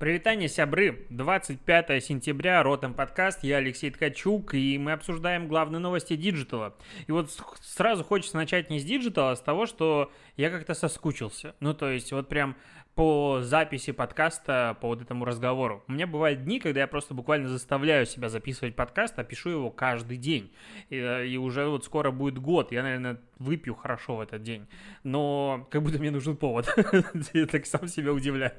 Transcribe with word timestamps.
Прывітанне, 0.00 0.48
сябры! 0.48 1.04
25 1.10 2.02
сентября, 2.02 2.62
Ротом 2.62 2.94
подкаст, 2.94 3.44
я 3.44 3.58
Алексей 3.58 3.90
Ткачук, 3.90 4.54
и 4.54 4.78
мы 4.78 4.92
обсуждаем 4.92 5.46
главные 5.46 5.78
новости 5.78 6.16
диджитала. 6.16 6.74
И 7.06 7.12
вот 7.12 7.30
сразу 7.60 8.02
хочется 8.02 8.38
начать 8.38 8.70
не 8.70 8.80
с 8.80 8.84
диджитала, 8.84 9.32
а 9.32 9.36
с 9.36 9.42
того, 9.42 9.66
что 9.66 10.10
я 10.38 10.48
как-то 10.48 10.72
соскучился. 10.72 11.54
Ну, 11.60 11.74
то 11.74 11.90
есть, 11.90 12.12
вот 12.12 12.30
прям 12.30 12.56
по 12.94 13.40
записи 13.42 13.92
подкаста, 13.92 14.74
по 14.80 14.88
вот 14.88 15.02
этому 15.02 15.26
разговору. 15.26 15.84
У 15.86 15.92
меня 15.92 16.06
бывают 16.06 16.44
дни, 16.44 16.60
когда 16.60 16.80
я 16.80 16.86
просто 16.86 17.12
буквально 17.12 17.50
заставляю 17.50 18.06
себя 18.06 18.30
записывать 18.30 18.74
подкаст, 18.74 19.18
а 19.18 19.24
пишу 19.24 19.50
его 19.50 19.70
каждый 19.70 20.16
день. 20.16 20.50
И, 20.88 20.96
и 20.96 21.36
уже 21.36 21.66
вот 21.66 21.84
скоро 21.84 22.10
будет 22.10 22.38
год. 22.38 22.72
Я, 22.72 22.84
наверное, 22.84 23.20
выпью 23.40 23.74
хорошо 23.74 24.16
в 24.16 24.20
этот 24.20 24.42
день. 24.42 24.68
Но 25.02 25.66
как 25.70 25.82
будто 25.82 25.98
мне 25.98 26.12
нужен 26.12 26.36
повод. 26.36 26.72
Я 27.32 27.46
так 27.46 27.66
сам 27.66 27.88
себя 27.88 28.12
удивляю. 28.12 28.52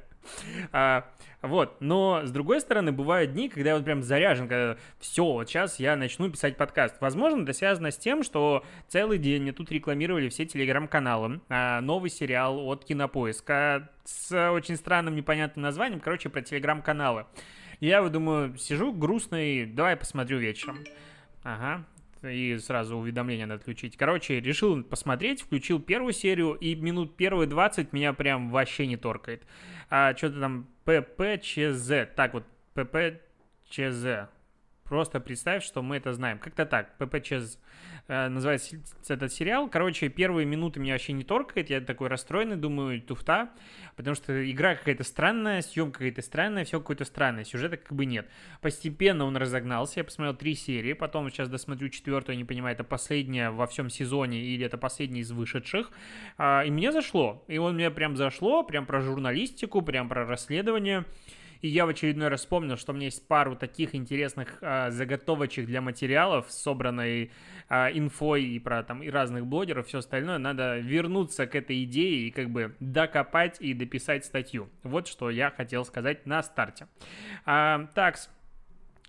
А, 0.72 1.08
вот, 1.40 1.80
но 1.80 2.22
с 2.24 2.30
другой 2.30 2.60
стороны, 2.60 2.92
бывают 2.92 3.32
дни, 3.32 3.48
когда 3.48 3.70
я 3.70 3.76
вот 3.76 3.84
прям 3.84 4.02
заряжен, 4.02 4.46
когда 4.46 4.76
все, 5.00 5.24
вот 5.24 5.48
сейчас 5.48 5.80
я 5.80 5.96
начну 5.96 6.30
писать 6.30 6.56
подкаст. 6.56 7.00
Возможно, 7.00 7.42
это 7.42 7.52
связано 7.52 7.90
с 7.90 7.98
тем, 7.98 8.22
что 8.22 8.64
целый 8.86 9.18
день 9.18 9.42
мне 9.42 9.52
тут 9.52 9.72
рекламировали 9.72 10.28
все 10.28 10.46
телеграм-каналы, 10.46 11.40
а, 11.48 11.80
новый 11.80 12.10
сериал 12.10 12.60
от 12.68 12.84
Кинопоиска 12.84 13.90
с 14.04 14.50
очень 14.52 14.76
странным 14.76 15.16
непонятным 15.16 15.64
названием, 15.64 15.98
короче, 15.98 16.28
про 16.28 16.42
телеграм-каналы. 16.42 17.26
Я 17.80 18.02
вот 18.02 18.12
думаю, 18.12 18.56
сижу 18.58 18.92
грустный, 18.92 19.66
давай 19.66 19.96
посмотрю 19.96 20.38
вечером. 20.38 20.78
Ага, 21.42 21.84
и 22.22 22.58
сразу 22.58 22.96
уведомления 22.96 23.46
надо 23.46 23.60
отключить. 23.60 23.96
Короче, 23.96 24.40
решил 24.40 24.82
посмотреть, 24.82 25.42
включил 25.42 25.80
первую 25.80 26.12
серию, 26.12 26.54
и 26.54 26.74
минут 26.74 27.16
первые 27.16 27.46
20 27.46 27.92
меня 27.92 28.12
прям 28.12 28.50
вообще 28.50 28.86
не 28.86 28.96
торкает. 28.96 29.42
А 29.90 30.16
что-то 30.16 30.40
там 30.40 30.68
ППЧЗ. 30.84 32.08
Так 32.16 32.34
вот, 32.34 32.44
ППЧЗ. 32.74 34.28
Просто 34.84 35.20
представь, 35.20 35.64
что 35.64 35.82
мы 35.82 35.96
это 35.96 36.12
знаем. 36.12 36.38
Как-то 36.38 36.66
так, 36.66 36.98
ППЧЗ 36.98 37.58
э, 38.08 38.28
называется 38.28 38.76
этот 39.08 39.32
сериал. 39.32 39.68
Короче, 39.68 40.08
первые 40.08 40.44
минуты 40.44 40.80
меня 40.80 40.94
вообще 40.94 41.12
не 41.12 41.24
торкает. 41.24 41.70
Я 41.70 41.80
такой 41.80 42.08
расстроенный, 42.08 42.56
думаю, 42.56 43.00
туфта. 43.00 43.50
Потому 43.96 44.14
что 44.14 44.50
игра 44.50 44.74
какая-то 44.74 45.04
странная, 45.04 45.62
съемка 45.62 46.00
какая-то 46.00 46.22
странная, 46.22 46.64
все 46.64 46.78
какое-то 46.78 47.04
странное. 47.04 47.44
Сюжета 47.44 47.76
как 47.76 47.92
бы 47.92 48.04
нет. 48.04 48.28
Постепенно 48.60 49.24
он 49.24 49.36
разогнался. 49.36 50.00
Я 50.00 50.04
посмотрел 50.04 50.34
три 50.34 50.54
серии. 50.54 50.92
Потом 50.92 51.30
сейчас 51.30 51.48
досмотрю 51.48 51.88
четвертую, 51.88 52.36
не 52.36 52.44
понимаю, 52.44 52.74
это 52.74 52.84
последняя 52.84 53.50
во 53.50 53.66
всем 53.66 53.88
сезоне 53.88 54.42
или 54.42 54.66
это 54.66 54.78
последняя 54.78 55.20
из 55.20 55.30
вышедших. 55.30 55.90
А, 56.38 56.64
и 56.64 56.70
мне 56.70 56.92
зашло. 56.92 57.44
И 57.48 57.56
он 57.56 57.74
мне 57.76 57.90
прям 57.90 58.16
зашло, 58.16 58.62
прям 58.62 58.84
про 58.84 59.00
журналистику, 59.00 59.80
прям 59.80 60.08
про 60.08 60.26
расследование. 60.26 61.04
И 61.62 61.68
я 61.68 61.86
в 61.86 61.88
очередной 61.88 62.28
раз 62.28 62.40
вспомнил, 62.40 62.76
что 62.76 62.92
у 62.92 62.94
меня 62.94 63.06
есть 63.06 63.26
пару 63.26 63.54
таких 63.54 63.94
интересных 63.94 64.58
а, 64.60 64.90
заготовочек 64.90 65.66
для 65.66 65.80
материалов, 65.80 66.50
собранной 66.50 67.30
а, 67.68 67.88
инфой 67.88 68.42
и 68.42 68.58
про 68.58 68.82
там 68.82 69.00
и 69.02 69.08
разных 69.08 69.46
блогеров, 69.46 69.86
все 69.86 69.98
остальное. 69.98 70.38
Надо 70.38 70.78
вернуться 70.78 71.46
к 71.46 71.54
этой 71.54 71.84
идее 71.84 72.26
и 72.26 72.30
как 72.32 72.50
бы 72.50 72.74
докопать 72.80 73.58
и 73.60 73.74
дописать 73.74 74.24
статью. 74.24 74.70
Вот 74.82 75.06
что 75.06 75.30
я 75.30 75.50
хотел 75.50 75.84
сказать 75.84 76.26
на 76.26 76.42
старте. 76.42 76.88
А, 77.46 77.86
такс. 77.94 78.28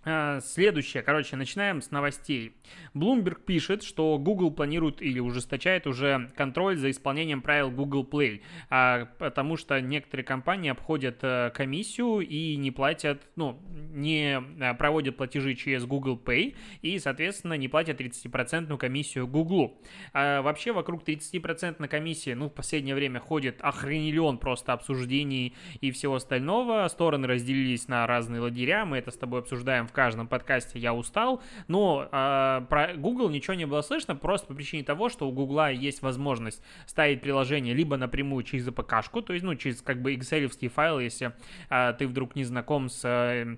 А, 0.06 0.42
следующее, 0.42 1.02
короче, 1.02 1.38
начинаем 1.38 1.82
с 1.82 1.90
новостей. 1.92 2.58
Bloomberg 2.94 3.42
пишет, 3.46 3.84
что 3.84 4.18
Google 4.18 4.52
планирует 4.52 5.02
или 5.02 5.20
ужесточает 5.20 5.88
уже 5.88 6.30
контроль 6.36 6.76
за 6.76 6.92
исполнением 6.92 7.42
правил 7.42 7.72
Google 7.72 8.04
Play, 8.04 8.42
а, 8.70 9.06
потому 9.18 9.56
что 9.56 9.80
некоторые 9.80 10.26
компании 10.26 10.70
обходят 10.70 11.20
а, 11.22 11.52
комиссию 11.52 12.20
и 12.20 12.58
не 12.58 12.72
платят, 12.72 13.22
ну, 13.38 13.62
не 13.92 14.42
а, 14.60 14.74
проводят 14.74 15.16
платежи 15.16 15.56
через 15.56 15.86
Google 15.86 16.22
Pay 16.24 16.56
и, 16.82 17.00
соответственно, 17.00 17.54
не 17.54 17.70
платят 17.70 18.02
30% 18.02 18.78
комиссию 18.78 19.28
Google. 19.28 19.80
А, 20.12 20.42
вообще 20.42 20.74
вокруг 20.74 21.04
30% 21.04 21.76
на 21.80 21.88
комиссии, 21.88 22.34
ну, 22.34 22.50
в 22.50 22.54
последнее 22.54 22.96
время 22.96 23.22
ходит 23.22 23.62
охренелен 23.62 24.38
просто 24.38 24.74
обсуждений 24.74 25.56
и 25.80 25.92
всего 25.92 26.16
остального. 26.16 26.86
Стороны 26.90 27.26
разделились 27.26 27.88
на 27.88 28.06
разные 28.06 28.42
лагеря, 28.42 28.84
мы 28.84 28.98
это 28.98 29.10
с 29.10 29.16
тобой 29.16 29.40
обсуждаем 29.40 29.88
в 29.88 29.93
каждом 29.94 30.28
подкасте 30.28 30.80
«Я 30.80 30.94
устал», 30.94 31.42
но 31.68 32.10
э, 32.12 32.66
про 32.70 32.94
Google 32.96 33.30
ничего 33.30 33.54
не 33.54 33.66
было 33.66 33.82
слышно, 33.82 34.16
просто 34.16 34.48
по 34.48 34.54
причине 34.54 34.84
того, 34.84 35.08
что 35.10 35.28
у 35.28 35.32
Google 35.32 35.68
есть 35.70 36.02
возможность 36.02 36.62
ставить 36.86 37.22
приложение 37.22 37.74
либо 37.74 37.96
напрямую 37.96 38.44
через 38.44 38.68
APK-шку, 38.68 39.22
то 39.22 39.34
есть, 39.34 39.46
ну, 39.46 39.56
через 39.56 39.82
как 39.82 40.02
бы 40.02 40.14
excel 40.14 40.44
файлы, 40.70 41.04
если 41.04 41.34
э, 41.70 41.94
ты 41.98 42.08
вдруг 42.08 42.36
не 42.36 42.44
знаком 42.44 42.90
с 42.90 43.04
Э, 43.14 43.58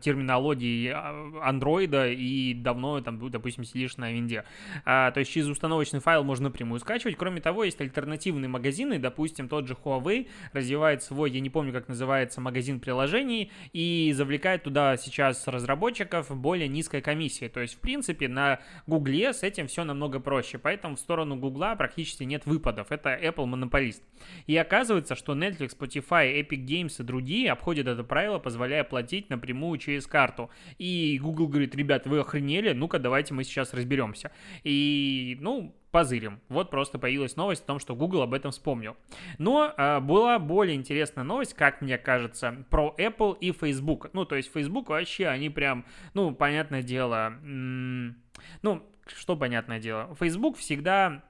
терминологии 0.00 0.88
а, 0.88 1.48
андроида 1.48 2.08
и 2.08 2.54
давно 2.54 3.00
там, 3.00 3.30
допустим, 3.30 3.64
сидишь 3.64 3.96
на 3.96 4.12
винде. 4.12 4.44
А, 4.84 5.10
то 5.10 5.20
есть 5.20 5.32
через 5.32 5.48
установочный 5.48 6.00
файл 6.00 6.24
можно 6.24 6.44
напрямую 6.44 6.80
скачивать. 6.80 7.16
Кроме 7.16 7.40
того, 7.40 7.64
есть 7.64 7.80
альтернативные 7.80 8.48
магазины, 8.48 8.98
допустим, 8.98 9.48
тот 9.48 9.66
же 9.66 9.74
Huawei 9.74 10.28
развивает 10.52 11.02
свой, 11.02 11.30
я 11.30 11.40
не 11.40 11.50
помню, 11.50 11.72
как 11.72 11.88
называется, 11.88 12.40
магазин 12.40 12.80
приложений 12.80 13.50
и 13.72 14.12
завлекает 14.14 14.62
туда 14.62 14.96
сейчас 14.96 15.46
разработчиков 15.48 16.30
более 16.36 16.68
низкой 16.68 17.00
комиссии. 17.00 17.48
То 17.48 17.60
есть, 17.60 17.74
в 17.74 17.78
принципе, 17.78 18.28
на 18.28 18.60
Гугле 18.86 19.32
с 19.32 19.42
этим 19.42 19.66
все 19.66 19.84
намного 19.84 20.20
проще, 20.20 20.58
поэтому 20.58 20.96
в 20.96 21.00
сторону 21.00 21.36
Гугла 21.36 21.74
практически 21.76 22.24
нет 22.24 22.46
выпадов. 22.46 22.92
Это 22.92 23.10
Apple 23.10 23.46
монополист. 23.46 24.02
И 24.46 24.56
оказывается, 24.56 25.14
что 25.14 25.34
Netflix, 25.34 25.76
Spotify, 25.78 26.40
Epic 26.40 26.64
Games 26.64 26.94
и 27.00 27.02
другие 27.02 27.50
обходят 27.50 27.86
это 27.86 28.04
правило, 28.04 28.38
позволяя 28.38 28.84
платить 28.84 29.30
напрямую 29.30 29.63
напрямую 29.64 29.78
через 29.78 30.06
карту. 30.06 30.50
И 30.78 31.18
Google 31.22 31.48
говорит, 31.48 31.74
ребят, 31.74 32.06
вы 32.06 32.20
охренели, 32.20 32.72
ну-ка 32.72 32.98
давайте 32.98 33.34
мы 33.34 33.44
сейчас 33.44 33.74
разберемся. 33.74 34.30
И, 34.64 35.36
ну, 35.40 35.74
позырим. 35.90 36.40
Вот 36.48 36.70
просто 36.70 36.98
появилась 36.98 37.36
новость 37.36 37.64
о 37.64 37.66
том, 37.66 37.78
что 37.78 37.94
Google 37.94 38.22
об 38.22 38.34
этом 38.34 38.50
вспомнил. 38.50 38.96
Но 39.38 39.72
э, 39.76 40.00
была 40.00 40.38
более 40.38 40.74
интересная 40.74 41.24
новость, 41.24 41.54
как 41.54 41.80
мне 41.80 41.98
кажется, 41.98 42.64
про 42.70 42.94
Apple 42.98 43.36
и 43.40 43.52
Facebook. 43.52 44.10
Ну, 44.12 44.24
то 44.24 44.36
есть 44.36 44.52
Facebook 44.52 44.88
вообще, 44.88 45.28
они 45.28 45.50
прям, 45.50 45.84
ну, 46.14 46.34
понятное 46.34 46.82
дело, 46.82 47.38
м- 47.44 48.16
ну, 48.62 48.82
что 49.06 49.36
понятное 49.36 49.78
дело, 49.78 50.14
Facebook 50.18 50.56
всегда 50.56 51.22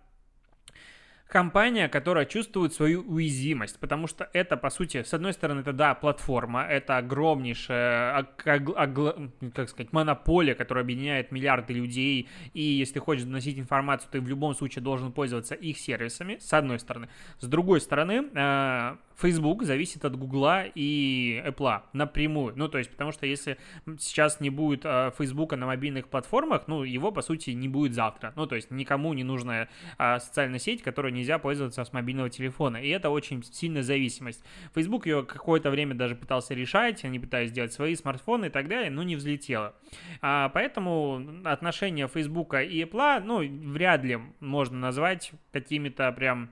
компания, 1.35 1.89
которая 1.89 2.27
чувствует 2.27 2.73
свою 2.75 3.03
уязвимость, 3.03 3.81
потому 3.81 4.07
что 4.07 4.31
это, 4.33 4.57
по 4.57 4.71
сути, 4.71 5.03
с 5.03 5.13
одной 5.15 5.33
стороны, 5.33 5.63
это, 5.63 5.73
да, 5.73 5.93
платформа, 5.97 6.63
это 6.63 6.97
огромнейшая, 6.97 8.29
как 8.37 9.69
сказать, 9.69 9.93
монополия, 9.93 10.55
которая 10.55 10.85
объединяет 10.85 11.33
миллиарды 11.33 11.73
людей, 11.73 12.29
и 12.53 12.63
если 12.63 12.95
ты 12.95 13.01
хочешь 13.01 13.25
доносить 13.25 13.59
информацию, 13.59 14.09
ты 14.13 14.21
в 14.21 14.29
любом 14.29 14.55
случае 14.55 14.85
должен 14.85 15.11
пользоваться 15.11 15.57
их 15.57 15.77
сервисами, 15.79 16.39
с 16.41 16.53
одной 16.53 16.79
стороны. 16.79 17.09
С 17.41 17.49
другой 17.49 17.81
стороны, 17.81 18.31
э, 18.33 18.97
Facebook 19.17 19.65
зависит 19.65 20.05
от 20.05 20.17
Гугла 20.17 20.65
и 20.67 21.43
Apple 21.47 21.83
напрямую. 21.93 22.55
Ну, 22.57 22.69
то 22.69 22.79
есть, 22.79 22.91
потому 22.91 23.13
что 23.13 23.27
если 23.27 23.59
сейчас 23.99 24.41
не 24.41 24.51
будет 24.51 24.83
э, 24.85 25.11
Facebook 25.17 25.53
на 25.57 25.67
мобильных 25.67 26.09
платформах, 26.09 26.69
ну, 26.69 26.83
его, 26.83 27.13
по 27.13 27.23
сути, 27.23 27.51
не 27.51 27.69
будет 27.69 27.95
завтра. 27.95 28.33
Ну, 28.37 28.47
то 28.47 28.57
есть, 28.57 28.71
никому 28.71 29.15
не 29.15 29.25
нужная 29.25 29.69
э, 29.99 30.19
социальная 30.19 30.59
сеть, 30.59 30.83
которой 30.83 31.13
нельзя 31.25 31.39
пользоваться 31.39 31.85
с 31.85 31.93
мобильного 31.93 32.29
телефона. 32.29 32.77
И 32.77 32.89
это 32.89 33.09
очень 33.09 33.43
сильная 33.43 33.83
зависимость. 33.83 34.45
Facebook 34.75 35.07
ее 35.07 35.25
какое-то 35.25 35.71
время 35.71 35.95
даже 35.95 36.15
пытался 36.15 36.55
решать, 36.55 37.05
они 37.05 37.19
пытались 37.19 37.51
сделать 37.51 37.73
свои 37.73 37.97
смартфоны 37.97 38.47
и 38.47 38.51
так 38.51 38.69
далее, 38.69 38.91
но 38.91 39.03
не 39.03 39.17
взлетело. 39.17 39.75
А, 40.21 40.51
поэтому 40.51 41.43
отношения 41.45 42.09
Facebook 42.09 42.55
и 42.55 42.83
Apple, 42.83 43.21
ну, 43.25 43.39
вряд 43.73 44.05
ли 44.05 44.19
можно 44.41 44.79
назвать 44.79 45.33
какими-то 45.51 46.13
прям 46.13 46.51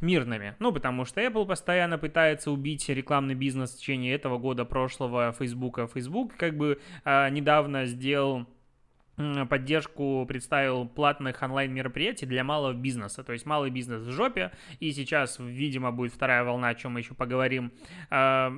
мирными. 0.00 0.54
Ну, 0.58 0.72
потому 0.72 1.04
что 1.04 1.20
Apple 1.20 1.46
постоянно 1.46 1.98
пытается 1.98 2.50
убить 2.50 2.88
рекламный 2.88 3.34
бизнес 3.34 3.72
в 3.72 3.78
течение 3.78 4.14
этого 4.14 4.38
года, 4.38 4.64
прошлого, 4.64 5.32
Facebook. 5.32 5.80
Facebook 5.92 6.36
как 6.36 6.56
бы 6.56 6.80
а, 7.04 7.28
недавно 7.30 7.86
сделал 7.86 8.46
поддержку 9.16 10.24
представил 10.26 10.86
платных 10.88 11.42
онлайн-мероприятий 11.42 12.26
для 12.26 12.44
малого 12.44 12.72
бизнеса. 12.72 13.22
То 13.22 13.32
есть 13.32 13.46
малый 13.46 13.70
бизнес 13.70 14.02
в 14.02 14.10
жопе, 14.10 14.52
и 14.80 14.92
сейчас, 14.92 15.38
видимо, 15.38 15.92
будет 15.92 16.12
вторая 16.12 16.44
волна, 16.44 16.68
о 16.68 16.74
чем 16.74 16.92
мы 16.92 17.00
еще 17.00 17.14
поговорим. 17.14 17.72
А, 18.10 18.52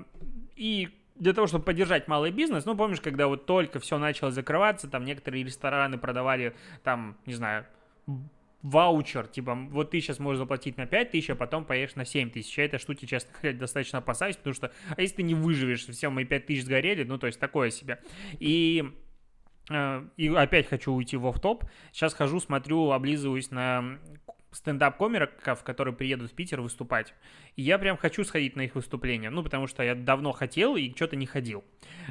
и 0.56 0.90
для 1.16 1.32
того, 1.32 1.46
чтобы 1.46 1.64
поддержать 1.64 2.08
малый 2.08 2.30
бизнес, 2.30 2.64
ну, 2.64 2.76
помнишь, 2.76 3.00
когда 3.00 3.26
вот 3.28 3.46
только 3.46 3.78
все 3.78 3.98
начало 3.98 4.30
закрываться, 4.30 4.88
там 4.88 5.04
некоторые 5.04 5.44
рестораны 5.44 5.98
продавали, 5.98 6.54
там, 6.82 7.16
не 7.26 7.34
знаю, 7.34 7.66
ваучер, 8.62 9.26
типа, 9.26 9.54
вот 9.54 9.90
ты 9.90 10.00
сейчас 10.00 10.18
можешь 10.18 10.38
заплатить 10.38 10.78
на 10.78 10.86
5 10.86 11.10
тысяч, 11.10 11.28
а 11.30 11.34
потом 11.34 11.66
поешь 11.66 11.94
на 11.96 12.06
7 12.06 12.30
тысяч. 12.30 12.56
Я 12.56 12.64
этой 12.64 12.78
штуки, 12.78 13.04
честно 13.04 13.30
говоря, 13.42 13.58
достаточно 13.58 13.98
опасаюсь, 13.98 14.36
потому 14.36 14.54
что, 14.54 14.72
а 14.96 15.00
если 15.00 15.16
ты 15.16 15.22
не 15.22 15.34
выживешь, 15.34 15.86
все 15.86 16.08
мои 16.08 16.24
5 16.24 16.46
тысяч 16.46 16.64
сгорели, 16.64 17.04
ну, 17.04 17.18
то 17.18 17.26
есть 17.26 17.38
такое 17.38 17.70
себе. 17.70 18.00
И 18.38 18.90
и 19.70 20.28
опять 20.28 20.68
хочу 20.68 20.92
уйти 20.92 21.16
в 21.16 21.40
топ 21.40 21.64
Сейчас 21.92 22.12
хожу, 22.14 22.40
смотрю, 22.40 22.90
облизываюсь 22.90 23.50
на 23.50 23.98
стендап-комиков, 24.54 25.62
которые 25.62 25.94
приедут 25.94 26.30
в 26.30 26.34
Питер 26.34 26.60
выступать. 26.60 27.14
И 27.56 27.62
я 27.62 27.78
прям 27.78 27.96
хочу 27.96 28.24
сходить 28.24 28.56
на 28.56 28.62
их 28.62 28.74
выступление, 28.74 29.30
ну, 29.30 29.42
потому 29.42 29.66
что 29.66 29.82
я 29.82 29.94
давно 29.94 30.32
хотел 30.32 30.76
и 30.76 30.94
что-то 30.94 31.16
не 31.16 31.26
ходил. 31.26 31.64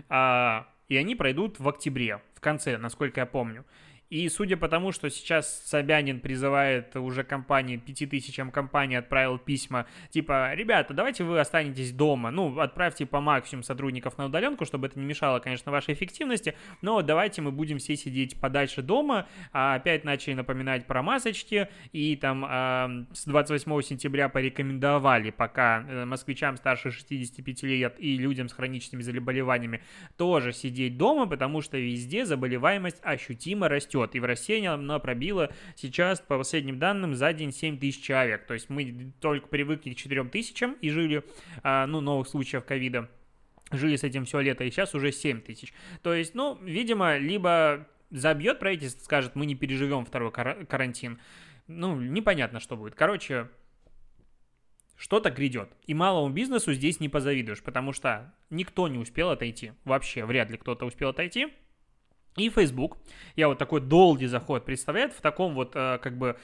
А, 0.09 0.67
и 0.87 0.97
они 0.97 1.15
пройдут 1.15 1.59
в 1.59 1.67
октябре, 1.67 2.21
в 2.35 2.41
конце, 2.41 2.77
насколько 2.77 3.21
я 3.21 3.25
помню. 3.25 3.65
И 4.13 4.29
судя 4.29 4.57
по 4.57 4.69
тому, 4.69 4.91
что 4.91 5.09
сейчас 5.09 5.63
Собянин 5.65 6.19
призывает 6.19 6.95
уже 6.95 7.23
компании, 7.23 7.77
пяти 7.77 8.05
тысячам 8.05 8.51
компаний 8.51 8.97
отправил 8.97 9.39
письма, 9.39 9.87
типа, 10.11 10.53
ребята, 10.53 10.93
давайте 10.93 11.23
вы 11.23 11.39
останетесь 11.39 11.91
дома, 11.91 12.29
ну, 12.29 12.59
отправьте 12.59 13.07
по 13.07 13.21
максимуму 13.21 13.63
сотрудников 13.63 14.19
на 14.19 14.27
удаленку, 14.27 14.65
чтобы 14.65 14.85
это 14.85 14.99
не 14.99 15.05
мешало, 15.07 15.39
конечно, 15.39 15.71
вашей 15.71 15.95
эффективности, 15.95 16.53
но 16.83 17.01
давайте 17.01 17.41
мы 17.41 17.51
будем 17.51 17.79
все 17.79 17.95
сидеть 17.95 18.39
подальше 18.39 18.83
дома, 18.83 19.27
а 19.51 19.73
опять 19.73 20.03
начали 20.03 20.35
напоминать 20.35 20.85
про 20.85 21.01
масочки, 21.01 21.69
и 21.91 22.15
там 22.15 22.45
э, 22.45 23.05
с 23.15 23.25
28 23.25 23.81
сентября 23.81 24.29
порекомендовали 24.29 25.31
пока 25.31 25.83
э, 25.89 26.05
москвичам 26.05 26.57
старше 26.57 26.91
65 26.91 27.63
лет 27.63 27.95
и 27.97 28.15
людям 28.17 28.47
с 28.47 28.53
хроническими 28.53 29.01
заболеваниями 29.01 29.81
тоже 30.17 30.53
сидеть 30.53 30.99
дома, 30.99 31.25
потому 31.25 31.61
что 31.61 31.79
везде 31.79 32.27
заболеваемость 32.27 32.99
ощутимо 33.01 33.69
растет 33.69 34.02
растет. 34.03 34.15
И 34.15 34.19
в 34.19 34.25
России 34.25 34.65
она 34.65 34.99
пробила 34.99 35.51
сейчас, 35.75 36.19
по 36.21 36.37
последним 36.37 36.79
данным, 36.79 37.15
за 37.15 37.33
день 37.33 37.51
7 37.51 37.79
тысяч 37.79 38.03
человек. 38.03 38.45
То 38.45 38.53
есть 38.53 38.69
мы 38.69 39.13
только 39.19 39.47
привыкли 39.47 39.93
к 39.93 39.97
4 39.97 40.23
тысячам 40.25 40.73
и 40.81 40.89
жили, 40.89 41.23
а, 41.63 41.87
ну, 41.87 42.01
новых 42.01 42.27
случаев 42.27 42.65
ковида 42.65 43.09
жили 43.71 43.95
с 43.95 44.03
этим 44.03 44.25
все 44.25 44.39
лето, 44.39 44.63
и 44.63 44.69
сейчас 44.69 44.93
уже 44.93 45.11
7 45.11 45.41
тысяч. 45.41 45.73
То 46.03 46.13
есть, 46.13 46.35
ну, 46.35 46.59
видимо, 46.61 47.17
либо 47.17 47.87
забьет 48.11 48.59
правительство, 48.59 49.03
скажет, 49.03 49.35
мы 49.35 49.45
не 49.45 49.55
переживем 49.55 50.05
второй 50.05 50.31
карантин. 50.31 51.19
Ну, 51.67 51.99
непонятно, 51.99 52.59
что 52.59 52.75
будет. 52.75 52.93
Короче, 52.93 53.47
что-то 54.95 55.31
грядет. 55.31 55.69
И 55.87 55.93
малому 55.93 56.31
бизнесу 56.31 56.73
здесь 56.73 56.99
не 56.99 57.09
позавидуешь, 57.09 57.63
потому 57.63 57.93
что 57.93 58.33
никто 58.51 58.87
не 58.87 58.99
успел 58.99 59.31
отойти. 59.31 59.71
Вообще, 59.85 60.25
вряд 60.25 60.51
ли 60.51 60.57
кто-то 60.57 60.85
успел 60.85 61.09
отойти. 61.09 61.47
И 62.35 62.49
Facebook, 62.49 62.97
я 63.35 63.47
вот 63.47 63.57
такой 63.57 63.81
долгий 63.81 64.27
заход 64.27 64.65
представляет 64.65 65.13
в 65.13 65.21
таком 65.21 65.53
вот 65.53 65.75
э, 65.75 65.99
как 66.01 66.17
бы 66.17 66.37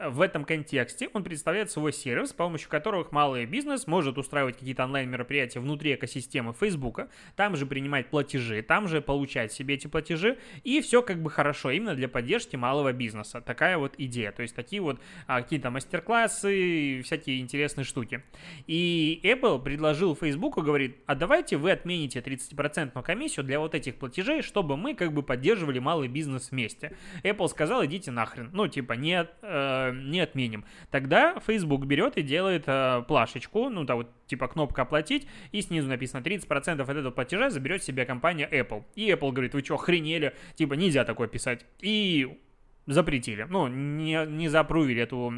в 0.00 0.20
этом 0.20 0.44
контексте 0.44 1.08
он 1.12 1.22
представляет 1.22 1.70
свой 1.70 1.92
сервис, 1.92 2.30
с 2.30 2.32
помощью 2.32 2.68
которого 2.68 3.06
малый 3.12 3.46
бизнес 3.46 3.86
может 3.86 4.18
устраивать 4.18 4.58
какие-то 4.58 4.84
онлайн-мероприятия 4.84 5.60
внутри 5.60 5.94
экосистемы 5.94 6.52
Facebook, 6.52 7.02
там 7.36 7.56
же 7.56 7.64
принимать 7.64 8.08
платежи, 8.08 8.62
там 8.62 8.88
же 8.88 9.00
получать 9.00 9.52
себе 9.52 9.74
эти 9.74 9.86
платежи, 9.86 10.38
и 10.64 10.80
все 10.80 11.00
как 11.00 11.22
бы 11.22 11.30
хорошо, 11.30 11.70
именно 11.70 11.94
для 11.94 12.08
поддержки 12.08 12.56
малого 12.56 12.92
бизнеса. 12.92 13.40
Такая 13.40 13.78
вот 13.78 13.94
идея, 13.98 14.32
то 14.32 14.42
есть 14.42 14.56
такие 14.56 14.82
вот 14.82 14.98
а, 15.28 15.42
какие-то 15.42 15.70
мастер-классы, 15.70 17.02
всякие 17.04 17.40
интересные 17.40 17.84
штуки. 17.84 18.22
И 18.66 19.20
Apple 19.22 19.62
предложил 19.62 20.16
Facebook, 20.16 20.58
говорит, 20.58 20.96
а 21.06 21.14
давайте 21.14 21.56
вы 21.56 21.70
отмените 21.70 22.18
30% 22.18 23.00
комиссию 23.02 23.44
для 23.44 23.60
вот 23.60 23.76
этих 23.76 23.94
платежей, 23.94 24.42
чтобы 24.42 24.76
мы 24.76 24.94
как 24.94 25.12
бы 25.12 25.22
поддерживали 25.22 25.78
малый 25.78 26.08
бизнес 26.08 26.50
вместе. 26.50 26.96
Apple 27.22 27.48
сказал, 27.48 27.84
идите 27.84 28.10
нахрен, 28.10 28.50
ну 28.52 28.66
типа 28.66 28.94
нет, 28.94 29.32
э, 29.42 29.83
не 29.92 30.20
отменим. 30.20 30.64
Тогда 30.90 31.38
Facebook 31.40 31.84
берет 31.84 32.16
и 32.16 32.22
делает 32.22 32.64
э, 32.66 33.02
плашечку, 33.06 33.68
ну 33.68 33.84
да, 33.84 33.96
вот 33.96 34.10
типа 34.26 34.48
кнопка 34.48 34.82
оплатить, 34.82 35.26
и 35.52 35.60
снизу 35.60 35.88
написано 35.88 36.20
30% 36.20 36.80
от 36.80 36.88
этого 36.88 37.10
платежа 37.10 37.50
заберет 37.50 37.82
себе 37.82 38.04
компания 38.04 38.48
Apple. 38.50 38.84
И 38.94 39.10
Apple 39.10 39.32
говорит, 39.32 39.54
вы 39.54 39.64
что, 39.64 39.74
охренели? 39.74 40.34
Типа 40.54 40.74
нельзя 40.74 41.04
такое 41.04 41.28
писать. 41.28 41.64
И 41.80 42.38
запретили. 42.86 43.46
Ну, 43.48 43.68
не, 43.68 44.26
не 44.26 44.48
запрувили 44.48 45.02
эту 45.02 45.32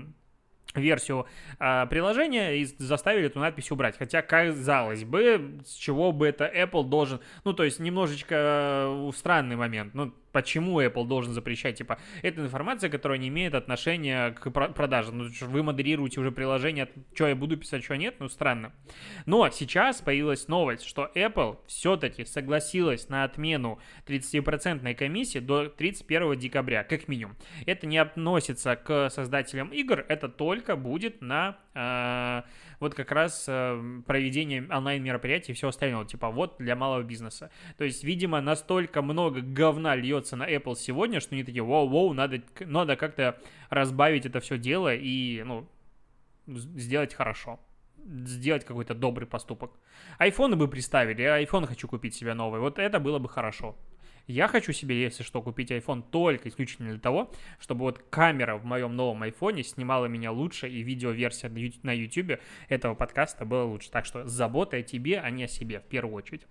версию 0.74 1.26
э, 1.58 1.86
приложения 1.86 2.56
и 2.56 2.64
заставили 2.64 3.26
эту 3.26 3.40
надпись 3.40 3.70
убрать. 3.70 3.96
Хотя, 3.98 4.22
казалось 4.22 5.04
бы, 5.04 5.60
с 5.64 5.74
чего 5.74 6.12
бы 6.12 6.26
это 6.26 6.44
Apple 6.44 6.84
должен... 6.84 7.20
Ну, 7.44 7.52
то 7.52 7.64
есть, 7.64 7.78
немножечко 7.78 8.34
э, 8.88 9.10
странный 9.14 9.56
момент. 9.56 9.94
Ну, 9.94 10.12
почему 10.36 10.82
Apple 10.82 11.06
должен 11.06 11.32
запрещать, 11.32 11.78
типа, 11.78 11.98
это 12.20 12.42
информация, 12.42 12.90
которая 12.90 13.16
не 13.16 13.28
имеет 13.28 13.54
отношения 13.54 14.32
к 14.32 14.50
продаже. 14.50 15.10
Ну, 15.12 15.30
вы 15.46 15.62
модерируете 15.62 16.20
уже 16.20 16.30
приложение, 16.30 16.90
что 17.14 17.26
я 17.28 17.34
буду 17.34 17.56
писать, 17.56 17.82
что 17.82 17.96
нет, 17.96 18.16
ну, 18.18 18.28
странно. 18.28 18.74
Но 19.24 19.48
сейчас 19.48 20.02
появилась 20.02 20.46
новость, 20.46 20.84
что 20.84 21.10
Apple 21.14 21.56
все-таки 21.66 22.26
согласилась 22.26 23.08
на 23.08 23.24
отмену 23.24 23.78
30% 24.06 24.94
комиссии 24.94 25.38
до 25.38 25.70
31 25.70 26.38
декабря, 26.38 26.84
как 26.84 27.08
минимум. 27.08 27.34
Это 27.64 27.86
не 27.86 27.96
относится 27.96 28.76
к 28.76 29.08
создателям 29.08 29.68
игр, 29.68 30.04
это 30.06 30.28
только 30.28 30.76
будет 30.76 31.22
на... 31.22 31.56
Э, 31.72 32.42
вот 32.80 32.94
как 32.94 33.12
раз 33.12 33.46
э, 33.48 34.02
проведение 34.06 34.66
онлайн-мероприятий 34.70 35.52
и 35.52 35.54
все 35.54 35.68
остальное, 35.68 36.04
типа 36.04 36.30
вот 36.30 36.56
для 36.58 36.76
малого 36.76 37.02
бизнеса. 37.02 37.50
То 37.78 37.84
есть, 37.84 38.04
видимо, 38.04 38.40
настолько 38.40 39.02
много 39.02 39.40
говна 39.40 39.94
льется 39.94 40.25
на 40.34 40.50
Apple 40.50 40.74
сегодня, 40.74 41.20
что 41.20 41.36
они 41.36 41.44
такие, 41.44 41.62
воу-воу, 41.62 42.12
надо, 42.14 42.42
надо 42.58 42.96
как-то 42.96 43.38
разбавить 43.70 44.26
это 44.26 44.40
все 44.40 44.58
дело 44.58 44.92
и, 44.92 45.44
ну, 45.44 45.68
сделать 46.48 47.14
хорошо 47.14 47.60
сделать 48.06 48.64
какой-то 48.64 48.94
добрый 48.94 49.26
поступок. 49.26 49.72
Айфоны 50.18 50.56
бы 50.56 50.68
представили, 50.68 51.22
я 51.22 51.42
iPhone 51.42 51.66
хочу 51.66 51.88
купить 51.88 52.14
себе 52.14 52.34
новый, 52.34 52.60
вот 52.60 52.78
это 52.78 53.00
было 53.00 53.18
бы 53.18 53.28
хорошо. 53.28 53.76
Я 54.26 54.48
хочу 54.48 54.72
себе, 54.72 55.00
если 55.00 55.22
что, 55.22 55.40
купить 55.40 55.70
iPhone 55.70 56.02
только 56.10 56.48
исключительно 56.48 56.90
для 56.90 56.98
того, 56.98 57.32
чтобы 57.60 57.82
вот 57.82 58.00
камера 58.10 58.56
в 58.56 58.64
моем 58.64 58.96
новом 58.96 59.22
iPhone 59.22 59.62
снимала 59.62 60.06
меня 60.06 60.32
лучше, 60.32 60.68
и 60.68 60.82
видеоверсия 60.82 61.48
на 61.84 61.92
YouTube 61.92 62.40
этого 62.68 62.94
подкаста 62.94 63.44
была 63.44 63.64
лучше. 63.64 63.88
Так 63.90 64.04
что 64.04 64.26
забота 64.26 64.78
о 64.78 64.82
тебе, 64.82 65.20
а 65.20 65.30
не 65.30 65.44
о 65.44 65.48
себе 65.48 65.78
в 65.78 65.84
первую 65.84 66.16
очередь. 66.16 66.42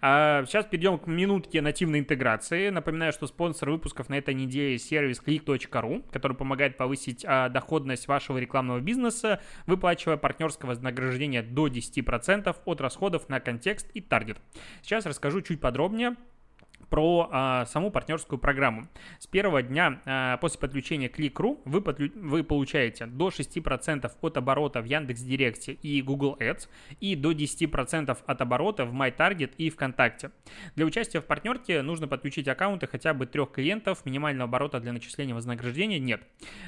А 0.00 0.44
сейчас 0.46 0.66
перейдем 0.66 0.98
к 0.98 1.06
минутке 1.06 1.60
нативной 1.60 2.00
интеграции. 2.00 2.68
Напоминаю, 2.70 3.12
что 3.12 3.26
спонсор 3.26 3.70
выпусков 3.70 4.08
на 4.08 4.18
этой 4.18 4.34
неделе 4.34 4.78
сервис 4.78 5.20
click.ru, 5.24 6.08
который 6.10 6.36
помогает 6.36 6.76
повысить 6.76 7.24
а, 7.26 7.48
доходность 7.48 8.06
вашего 8.06 8.38
рекламного 8.38 8.80
бизнеса, 8.80 9.40
выплачивая 9.66 10.16
партнерское 10.16 10.68
вознаграждение 10.68 11.42
до 11.42 11.66
10% 11.68 12.56
от 12.64 12.80
расходов 12.80 13.28
на 13.28 13.40
контекст 13.40 13.90
и 13.94 14.00
таргет. 14.00 14.38
Сейчас 14.82 15.06
расскажу 15.06 15.42
чуть 15.42 15.60
подробнее 15.60 16.16
про 16.90 17.28
а, 17.30 17.66
саму 17.66 17.90
партнерскую 17.90 18.38
программу. 18.38 18.88
С 19.18 19.26
первого 19.26 19.62
дня 19.62 20.00
а, 20.04 20.36
после 20.38 20.60
подключения 20.60 21.08
к 21.08 21.18
Click.ru 21.18 21.60
вы, 21.64 21.80
подключ... 21.80 22.12
вы 22.14 22.44
получаете 22.44 23.06
до 23.06 23.28
6% 23.28 24.10
от 24.20 24.36
оборота 24.36 24.80
в 24.80 24.84
Яндекс.Директе 24.84 25.72
и 25.72 26.00
Google 26.02 26.36
Ads 26.40 26.68
и 27.00 27.14
до 27.14 27.32
10% 27.32 28.18
от 28.26 28.40
оборота 28.40 28.84
в 28.84 28.94
MyTarget 28.94 29.52
и 29.58 29.70
ВКонтакте. 29.70 30.30
Для 30.76 30.86
участия 30.86 31.20
в 31.20 31.24
партнерке 31.24 31.82
нужно 31.82 32.08
подключить 32.08 32.48
аккаунты 32.48 32.86
хотя 32.86 33.14
бы 33.14 33.26
трех 33.26 33.52
клиентов, 33.52 34.04
минимального 34.04 34.48
оборота 34.48 34.80
для 34.80 34.92
начисления 34.92 35.34
вознаграждения 35.34 35.98
нет. 35.98 36.22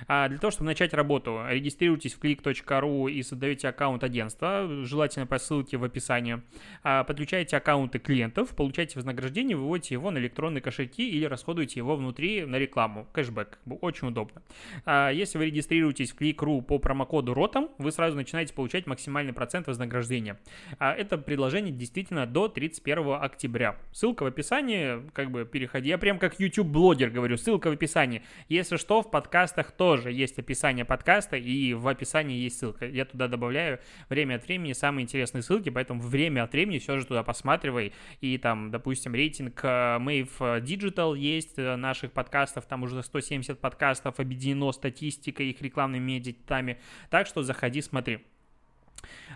А 0.07 0.29
для 0.29 0.39
того, 0.39 0.51
чтобы 0.51 0.67
начать 0.67 0.93
работу, 0.95 1.41
регистрируйтесь 1.49 2.15
в 2.15 2.21
click.ru 2.21 3.11
и 3.11 3.23
создаете 3.23 3.69
аккаунт 3.69 4.05
агентства, 4.05 4.67
желательно 4.85 5.27
по 5.27 5.39
ссылке 5.39 5.77
в 5.77 5.85
описании. 5.85 6.43
А, 6.83 7.05
подключаете 7.05 7.57
аккаунты 7.57 7.99
клиентов, 7.99 8.55
получаете 8.55 8.97
вознаграждение, 8.97 9.57
выводите 9.57 9.95
его 9.95 10.10
на 10.11 10.19
электронные 10.19 10.61
кошельки 10.61 11.09
или 11.09 11.25
расходуете 11.25 11.81
его 11.81 11.97
внутри 11.97 12.45
на 12.45 12.57
рекламу. 12.57 13.07
Кэшбэк, 13.13 13.59
очень 13.81 14.09
удобно. 14.09 14.43
А 14.85 15.11
если 15.11 15.39
вы 15.39 15.47
регистрируетесь 15.47 16.13
в 16.13 16.21
Click.ru 16.21 16.63
по 16.63 16.79
промокоду 16.79 17.33
ROTOM, 17.33 17.71
вы 17.79 17.93
сразу 17.93 18.17
начинаете 18.17 18.55
получать 18.55 18.87
максимальный 18.87 19.33
процент 19.33 19.67
вознаграждения. 19.67 20.39
А 20.79 20.93
это 20.93 21.19
предложение 21.19 21.73
действительно 21.73 22.27
до 22.27 22.49
31 22.49 23.15
октября. 23.21 23.77
Ссылка 23.93 24.25
в 24.25 24.27
описании, 24.27 25.09
как 25.13 25.31
бы 25.31 25.45
переходи. 25.45 25.89
Я 25.89 25.99
прям 25.99 26.19
как 26.19 26.39
YouTube-блогер 26.41 27.11
говорю, 27.11 27.37
ссылка 27.37 27.69
в 27.71 27.73
описании. 27.73 28.23
Если 28.49 28.77
что, 28.77 29.03
в 29.03 29.11
подкастах 29.11 29.73
тоже 29.73 30.13
есть 30.13 30.39
описание 30.39 30.85
подкаста 30.85 31.37
и 31.37 31.75
в 31.75 31.87
описании 31.89 32.39
есть 32.39 32.59
ссылка. 32.59 32.87
Я 32.87 33.05
туда 33.05 33.29
добавляю 33.29 33.81
время 34.09 34.37
от 34.37 34.47
времени 34.47 34.73
самые 34.73 35.05
интересные 35.05 35.43
ссылки, 35.43 35.69
поэтому 35.69 36.01
время 36.01 36.45
от 36.45 36.53
времени 36.53 36.79
все 36.79 36.99
же 36.99 37.07
туда 37.07 37.23
посматривай. 37.23 37.93
И 38.21 38.39
там, 38.39 38.71
допустим, 38.71 39.15
рейтинг 39.15 39.61
э, 40.09 40.23
Mave 40.23 40.31
э, 40.41 40.61
Digital 40.61 41.17
есть 41.17 41.59
э, 41.59 41.77
наших 41.77 42.13
подкастов, 42.13 42.67
там 42.67 42.83
уже 42.83 43.03
170 43.03 43.59
подкастов 43.59 44.21
объединено 44.21 44.73
статистикой, 44.73 45.51
их 45.51 45.63
рекламными 45.63 46.03
медиатами, 46.03 46.79
так 47.11 47.27
что 47.27 47.43
заходи, 47.43 47.83
смотри. 47.83 48.25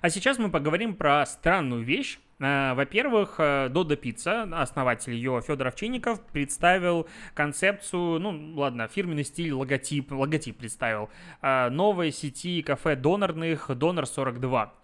А 0.03 0.11
сейчас 0.11 0.39
мы 0.39 0.51
поговорим 0.51 0.95
про 0.95 1.25
странную 1.25 1.83
вещь. 1.83 2.19
Э, 2.39 2.75
во-первых, 2.75 3.37
Додо 3.39 3.97
Пицца, 3.97 4.43
основатель 4.53 5.13
ее 5.15 5.41
Федор 5.47 5.69
Овчинников, 5.69 6.21
представил 6.27 7.09
концепцию, 7.35 8.19
ну 8.19 8.55
ладно, 8.55 8.89
фирменный 8.89 9.25
стиль, 9.25 9.53
логотип, 9.53 10.13
логотип 10.13 10.59
представил, 10.59 11.11
новой 11.43 12.13
сети 12.13 12.63
кафе 12.63 12.97
донерных 12.97 13.71
Донер 13.77 14.07
42. 14.07 14.75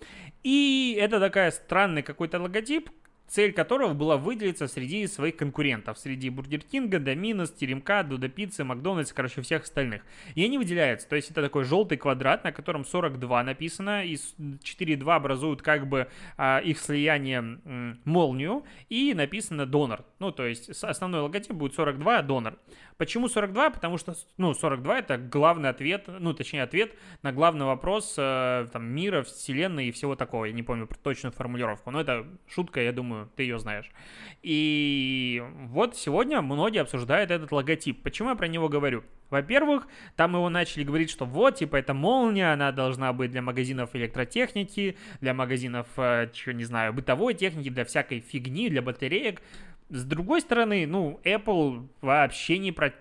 И 0.43 0.97
это 0.99 1.21
такая 1.21 1.51
странный 1.51 2.03
какой-то 2.03 2.41
логотип, 2.41 2.89
цель 3.31 3.53
которого 3.53 3.95
была 3.95 4.17
выделиться 4.17 4.67
среди 4.67 5.07
своих 5.07 5.37
конкурентов, 5.37 5.99
среди 5.99 6.31
Бургер 6.31 6.61
Кинга, 6.61 6.99
Доминос, 6.99 7.53
Теремка, 7.53 8.03
Додо 8.03 8.29
Пиццы, 8.29 8.65
Макдональдс, 8.65 9.13
короче, 9.13 9.41
всех 9.41 9.63
остальных. 9.63 10.03
И 10.35 10.45
они 10.45 10.59
выделяются, 10.59 11.09
то 11.09 11.17
есть 11.17 11.31
это 11.31 11.41
такой 11.41 11.65
желтый 11.65 11.97
квадрат, 11.97 12.43
на 12.43 12.53
котором 12.53 12.85
42 12.85 13.45
написано, 13.45 14.05
и 14.05 14.15
4,2 14.15 15.15
образуют 15.15 15.63
как 15.63 15.87
бы 15.87 16.09
а, 16.37 16.59
их 16.59 16.79
слияние 16.79 17.39
м, 17.39 18.01
молнию, 18.05 18.65
и 18.89 19.15
написано 19.15 19.65
донер. 19.65 20.05
Ну, 20.19 20.33
то 20.33 20.45
есть 20.45 20.71
основной 20.83 21.21
логотип 21.21 21.53
будет 21.53 21.75
42, 21.75 22.23
донер. 22.23 22.59
Почему 22.97 23.29
42? 23.29 23.71
Потому 23.71 23.97
что, 23.97 24.15
ну, 24.37 24.55
42 24.55 24.99
это 24.99 25.19
главный 25.19 25.69
ответ, 25.69 26.05
ну, 26.07 26.35
точнее, 26.35 26.63
ответ 26.63 26.95
на 27.23 27.33
главный 27.33 27.65
вопрос 27.65 28.15
э, 28.19 28.67
там, 28.73 28.85
мира, 28.85 29.23
вселенной 29.23 29.87
и 29.87 29.93
всего 29.93 30.17
такого. 30.17 30.47
Я 30.47 30.53
не 30.53 30.63
помню 30.63 30.89
точную 31.03 31.33
формулировку, 31.33 31.91
но 31.91 32.01
это 32.01 32.27
шутка, 32.47 32.83
я 32.83 32.93
думаю, 32.93 33.20
ты 33.37 33.45
ее 33.45 33.59
знаешь. 33.59 33.91
И 34.43 35.43
вот 35.69 35.97
сегодня 35.97 36.41
многие 36.43 36.81
обсуждают 36.81 37.31
этот 37.31 37.53
логотип. 37.53 38.03
Почему 38.03 38.31
я 38.31 38.35
про 38.35 38.49
него 38.49 38.69
говорю? 38.69 39.05
Во-первых, 39.31 39.87
там 40.17 40.35
его 40.35 40.49
начали 40.49 40.83
говорить, 40.83 41.11
что 41.11 41.25
вот, 41.25 41.57
типа, 41.57 41.77
это 41.77 41.95
молния, 41.95 42.53
она 42.53 42.73
должна 42.73 43.13
быть 43.13 43.31
для 43.31 43.43
магазинов 43.43 43.95
электротехники, 43.95 44.97
для 45.21 45.35
магазинов, 45.35 45.87
э, 45.97 46.29
чего 46.33 46.53
не 46.53 46.65
знаю, 46.65 46.93
бытовой 46.93 47.35
техники, 47.35 47.71
для 47.71 47.85
всякой 47.85 48.21
фигни, 48.21 48.69
для 48.69 48.83
батареек. 48.83 49.41
С 49.89 50.05
другой 50.05 50.41
стороны, 50.41 50.87
ну, 50.87 51.21
Apple 51.25 51.87
вообще 52.01 52.59
не 52.59 52.73
про 52.73 52.93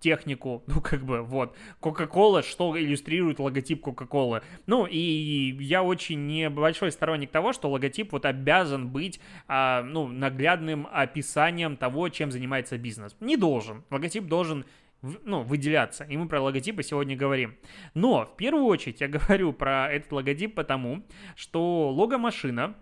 технику, 0.00 0.62
ну, 0.66 0.80
как 0.80 1.04
бы, 1.04 1.22
вот. 1.22 1.56
Coca-Cola, 1.80 2.42
что 2.42 2.78
иллюстрирует 2.78 3.38
логотип 3.38 3.86
Coca-Cola. 3.86 4.42
Ну, 4.66 4.86
и 4.86 5.56
я 5.60 5.82
очень 5.82 6.26
небольшой 6.26 6.92
сторонник 6.92 7.30
того, 7.30 7.52
что 7.52 7.70
логотип 7.70 8.12
вот 8.12 8.24
обязан 8.24 8.88
быть, 8.88 9.20
а, 9.48 9.82
ну, 9.82 10.08
наглядным 10.08 10.88
описанием 10.90 11.76
того, 11.76 12.08
чем 12.08 12.30
занимается 12.30 12.78
бизнес. 12.78 13.16
Не 13.20 13.36
должен. 13.36 13.84
Логотип 13.90 14.24
должен 14.24 14.64
ну, 15.02 15.42
выделяться. 15.42 16.04
И 16.04 16.16
мы 16.16 16.28
про 16.28 16.40
логотипы 16.40 16.82
сегодня 16.82 17.16
говорим. 17.16 17.56
Но 17.94 18.26
в 18.26 18.36
первую 18.36 18.64
очередь 18.64 19.00
я 19.00 19.08
говорю 19.08 19.52
про 19.52 19.90
этот 19.90 20.12
логотип 20.12 20.54
потому, 20.54 21.04
что 21.36 21.90
лого-машина 21.90 22.74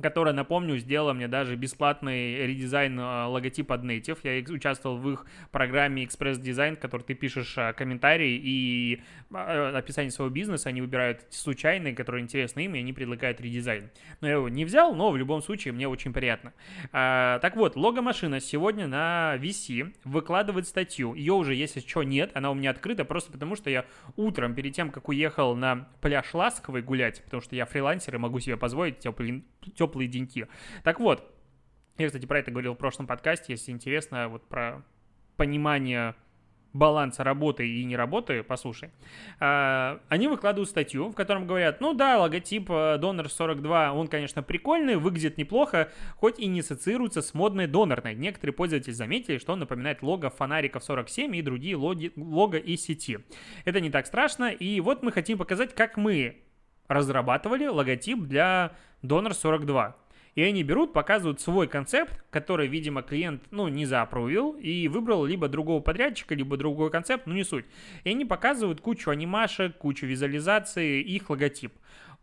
которая, 0.00 0.34
напомню, 0.34 0.76
сделала 0.76 1.12
мне 1.14 1.26
даже 1.26 1.56
бесплатный 1.56 2.46
редизайн 2.46 2.98
э, 2.98 3.24
логотипа 3.24 3.76
от 3.76 3.82
Native. 3.82 4.18
Я 4.22 4.54
участвовал 4.54 4.98
в 4.98 5.10
их 5.10 5.26
программе 5.50 6.04
Express 6.04 6.40
Design, 6.40 6.76
в 6.76 6.80
которой 6.80 7.02
ты 7.02 7.14
пишешь 7.14 7.56
э, 7.56 7.72
комментарии 7.72 8.38
и 8.42 9.02
э, 9.30 9.72
описание 9.74 10.10
своего 10.10 10.32
бизнеса. 10.32 10.68
Они 10.68 10.82
выбирают 10.82 11.24
случайные, 11.30 11.94
которые 11.94 12.22
интересны 12.22 12.66
им, 12.66 12.74
и 12.74 12.80
они 12.80 12.92
предлагают 12.92 13.40
редизайн. 13.40 13.90
Но 14.20 14.28
я 14.28 14.34
его 14.34 14.48
не 14.50 14.66
взял, 14.66 14.94
но 14.94 15.10
в 15.10 15.16
любом 15.16 15.40
случае 15.40 15.72
мне 15.72 15.88
очень 15.88 16.12
приятно. 16.12 16.52
А, 16.92 17.38
так 17.38 17.56
вот, 17.56 17.74
лого-машина 17.74 18.40
сегодня 18.40 18.86
на 18.86 19.36
VC 19.38 19.94
выкладывает 20.04 20.68
статью. 20.68 21.14
Ее 21.14 21.32
уже, 21.32 21.54
если 21.54 21.80
что, 21.80 22.02
нет, 22.02 22.32
она 22.34 22.50
у 22.50 22.54
меня 22.54 22.70
открыта, 22.70 23.06
просто 23.06 23.32
потому 23.32 23.56
что 23.56 23.70
я 23.70 23.86
утром, 24.16 24.54
перед 24.54 24.74
тем, 24.74 24.90
как 24.90 25.08
уехал 25.08 25.56
на 25.56 25.88
пляж 26.02 26.34
Ласковый 26.34 26.82
гулять, 26.82 27.22
потому 27.24 27.40
что 27.40 27.56
я 27.56 27.64
фрилансер 27.64 28.14
и 28.14 28.18
могу 28.18 28.40
себе 28.40 28.58
позволить 28.58 28.98
теплый 28.98 29.44
теплые 29.86 30.08
деньки. 30.08 30.48
Так 30.82 31.00
вот, 31.00 31.32
я, 31.98 32.06
кстати, 32.06 32.26
про 32.26 32.40
это 32.40 32.50
говорил 32.50 32.74
в 32.74 32.78
прошлом 32.78 33.06
подкасте, 33.06 33.52
если 33.52 33.72
интересно, 33.72 34.28
вот 34.28 34.46
про 34.48 34.82
понимание 35.36 36.14
баланса 36.72 37.24
работы 37.24 37.66
и 37.66 37.84
не 37.84 37.96
работы, 37.96 38.42
послушай. 38.42 38.90
А, 39.40 40.00
они 40.08 40.28
выкладывают 40.28 40.68
статью, 40.68 41.08
в 41.08 41.14
котором 41.14 41.46
говорят, 41.46 41.80
ну 41.80 41.94
да, 41.94 42.18
логотип 42.18 42.70
э, 42.70 42.98
42, 43.00 43.92
он, 43.94 44.08
конечно, 44.08 44.42
прикольный, 44.42 44.96
выглядит 44.96 45.38
неплохо, 45.38 45.90
хоть 46.16 46.38
и 46.38 46.46
не 46.46 46.60
ассоциируется 46.60 47.22
с 47.22 47.32
модной 47.32 47.66
донорной. 47.66 48.14
Некоторые 48.14 48.52
пользователи 48.52 48.92
заметили, 48.92 49.38
что 49.38 49.54
он 49.54 49.60
напоминает 49.60 50.02
лого 50.02 50.28
фонариков 50.28 50.84
47 50.84 51.34
и 51.36 51.40
другие 51.40 51.76
логи, 51.76 52.12
лого 52.16 52.56
из 52.56 52.82
сети. 52.82 53.20
Это 53.64 53.80
не 53.80 53.90
так 53.90 54.06
страшно, 54.06 54.50
и 54.50 54.80
вот 54.80 55.02
мы 55.02 55.12
хотим 55.12 55.38
показать, 55.38 55.74
как 55.74 55.96
мы 55.96 56.36
разрабатывали 56.88 57.66
логотип 57.66 58.20
для 58.20 58.72
Donor 59.02 59.34
42. 59.34 59.96
И 60.36 60.42
они 60.42 60.62
берут, 60.62 60.92
показывают 60.92 61.40
свой 61.40 61.66
концепт, 61.66 62.22
который, 62.28 62.66
видимо, 62.66 63.02
клиент, 63.02 63.42
ну, 63.50 63.68
не 63.68 63.86
заапрувил 63.86 64.52
и 64.52 64.86
выбрал 64.86 65.24
либо 65.24 65.48
другого 65.48 65.80
подрядчика, 65.80 66.34
либо 66.34 66.58
другой 66.58 66.90
концепт, 66.90 67.26
ну, 67.26 67.32
не 67.32 67.42
суть. 67.42 67.64
И 68.04 68.10
они 68.10 68.26
показывают 68.26 68.82
кучу 68.82 69.10
анимашек, 69.10 69.78
кучу 69.78 70.04
визуализации, 70.04 71.00
их 71.00 71.30
логотип 71.30 71.72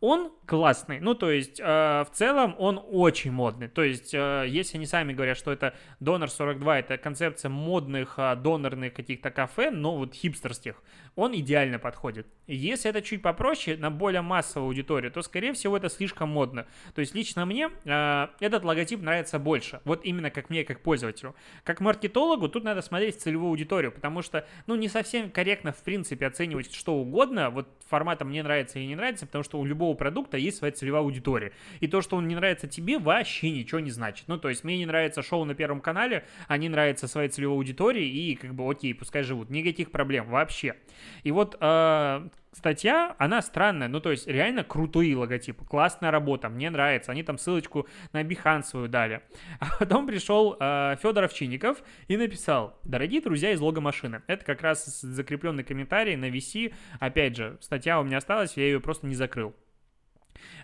он 0.04 0.34
классный. 0.46 1.00
Ну, 1.00 1.16
то 1.16 1.32
есть, 1.32 1.62
э, 1.62 1.64
в 1.64 2.10
целом 2.12 2.56
он 2.60 2.78
очень 2.92 3.32
модный. 3.32 3.70
То 3.70 3.84
есть, 3.84 4.14
э, 4.14 4.44
если 4.50 4.76
они 4.76 4.86
сами 4.86 5.14
говорят, 5.14 5.38
что 5.38 5.50
это 5.50 5.74
Донор 6.02 6.30
42, 6.30 6.80
это 6.80 6.98
концепция 6.98 7.48
модных 7.48 8.16
э, 8.18 8.36
донорных 8.36 8.94
каких-то 8.94 9.32
кафе, 9.32 9.72
но 9.72 9.96
вот 9.96 10.14
хипстерских, 10.14 10.84
он 11.16 11.34
идеально 11.34 11.80
подходит. 11.80 12.28
Если 12.48 12.90
это 12.90 13.02
чуть 13.02 13.22
попроще, 13.22 13.78
на 13.78 13.92
более 13.92 14.22
массовую 14.22 14.68
аудиторию, 14.68 15.10
то, 15.10 15.22
скорее 15.22 15.54
всего, 15.54 15.78
это 15.78 15.88
слишком 15.88 16.28
модно. 16.28 16.68
То 16.94 17.00
есть, 17.00 17.16
лично 17.16 17.46
мне 17.46 17.70
э, 17.86 18.28
этот 18.42 18.66
логотип 18.66 19.02
нравится 19.02 19.40
больше. 19.40 19.80
Вот 19.86 20.04
именно 20.04 20.32
как 20.32 20.50
мне, 20.50 20.66
как 20.66 20.82
пользователю. 20.82 21.34
Как 21.64 21.80
маркетологу, 21.80 22.50
тут 22.50 22.66
надо 22.66 22.82
смотреть 22.82 23.22
целевую 23.22 23.52
аудиторию, 23.52 23.94
потому 23.94 24.22
что, 24.22 24.46
ну, 24.68 24.76
не 24.76 24.90
совсем 24.90 25.32
корректно, 25.32 25.72
в 25.72 25.82
принципе, 25.82 26.28
оценивать 26.28 26.74
что 26.74 26.94
угодно, 26.96 27.50
вот 27.50 27.70
форматом 27.88 28.28
мне 28.28 28.44
нравится 28.44 28.80
или 28.80 28.88
не 28.88 28.96
нравится, 28.96 29.26
потому 29.26 29.46
что 29.46 29.60
у 29.60 29.66
любого 29.66 29.93
любого 29.94 29.96
продукта 29.96 30.38
есть 30.38 30.58
своя 30.58 30.74
целевая 30.74 31.02
аудитория. 31.02 31.52
И 31.82 31.88
то, 31.88 32.02
что 32.02 32.18
он 32.18 32.28
не 32.28 32.36
нравится 32.36 32.68
тебе, 32.68 32.98
вообще 32.98 33.52
ничего 33.52 33.80
не 33.80 33.92
значит. 33.92 34.28
Ну, 34.28 34.38
то 34.38 34.50
есть 34.50 34.64
мне 34.64 34.78
не 34.78 34.86
нравится 34.86 35.22
шоу 35.22 35.46
на 35.46 35.56
Первом 35.56 35.82
канале, 35.82 36.24
а 36.48 36.58
не 36.58 36.70
нравится 36.70 37.08
своей 37.08 37.30
целевой 37.30 37.58
аудитории, 37.58 38.08
и 38.08 38.36
как 38.36 38.54
бы 38.54 38.70
окей, 38.70 38.94
пускай 38.94 39.24
живут. 39.24 39.50
Никаких 39.50 39.92
проблем 39.92 40.30
вообще. 40.30 40.76
И 41.24 41.32
вот 41.32 41.58
э, 41.60 42.30
статья, 42.54 43.16
она 43.18 43.42
странная, 43.42 43.88
ну, 43.88 44.00
то 44.00 44.12
есть 44.12 44.28
реально 44.28 44.64
крутые 44.64 45.16
логотипы, 45.16 45.66
классная 45.66 46.12
работа, 46.12 46.50
мне 46.50 46.70
нравится, 46.70 47.12
они 47.12 47.24
там 47.24 47.38
ссылочку 47.38 47.88
на 48.14 48.24
Behance 48.24 48.64
свою 48.64 48.88
дали. 48.88 49.22
А 49.60 49.68
потом 49.80 50.08
пришел 50.08 50.56
э, 50.60 50.96
Федор 51.02 51.26
Овчинников 51.26 51.84
и 52.08 52.18
написал, 52.18 52.78
дорогие 52.84 53.22
друзья 53.22 53.52
из 53.52 53.60
логомашины, 53.60 54.22
это 54.28 54.46
как 54.46 54.62
раз 54.62 55.02
закрепленный 55.02 55.64
комментарий 55.64 56.16
на 56.16 56.30
VC, 56.30 56.74
опять 57.00 57.36
же, 57.36 57.58
статья 57.62 58.00
у 58.00 58.04
меня 58.04 58.18
осталась, 58.18 58.58
я 58.58 58.64
ее 58.64 58.80
просто 58.80 59.08
не 59.08 59.16
закрыл. 59.16 59.54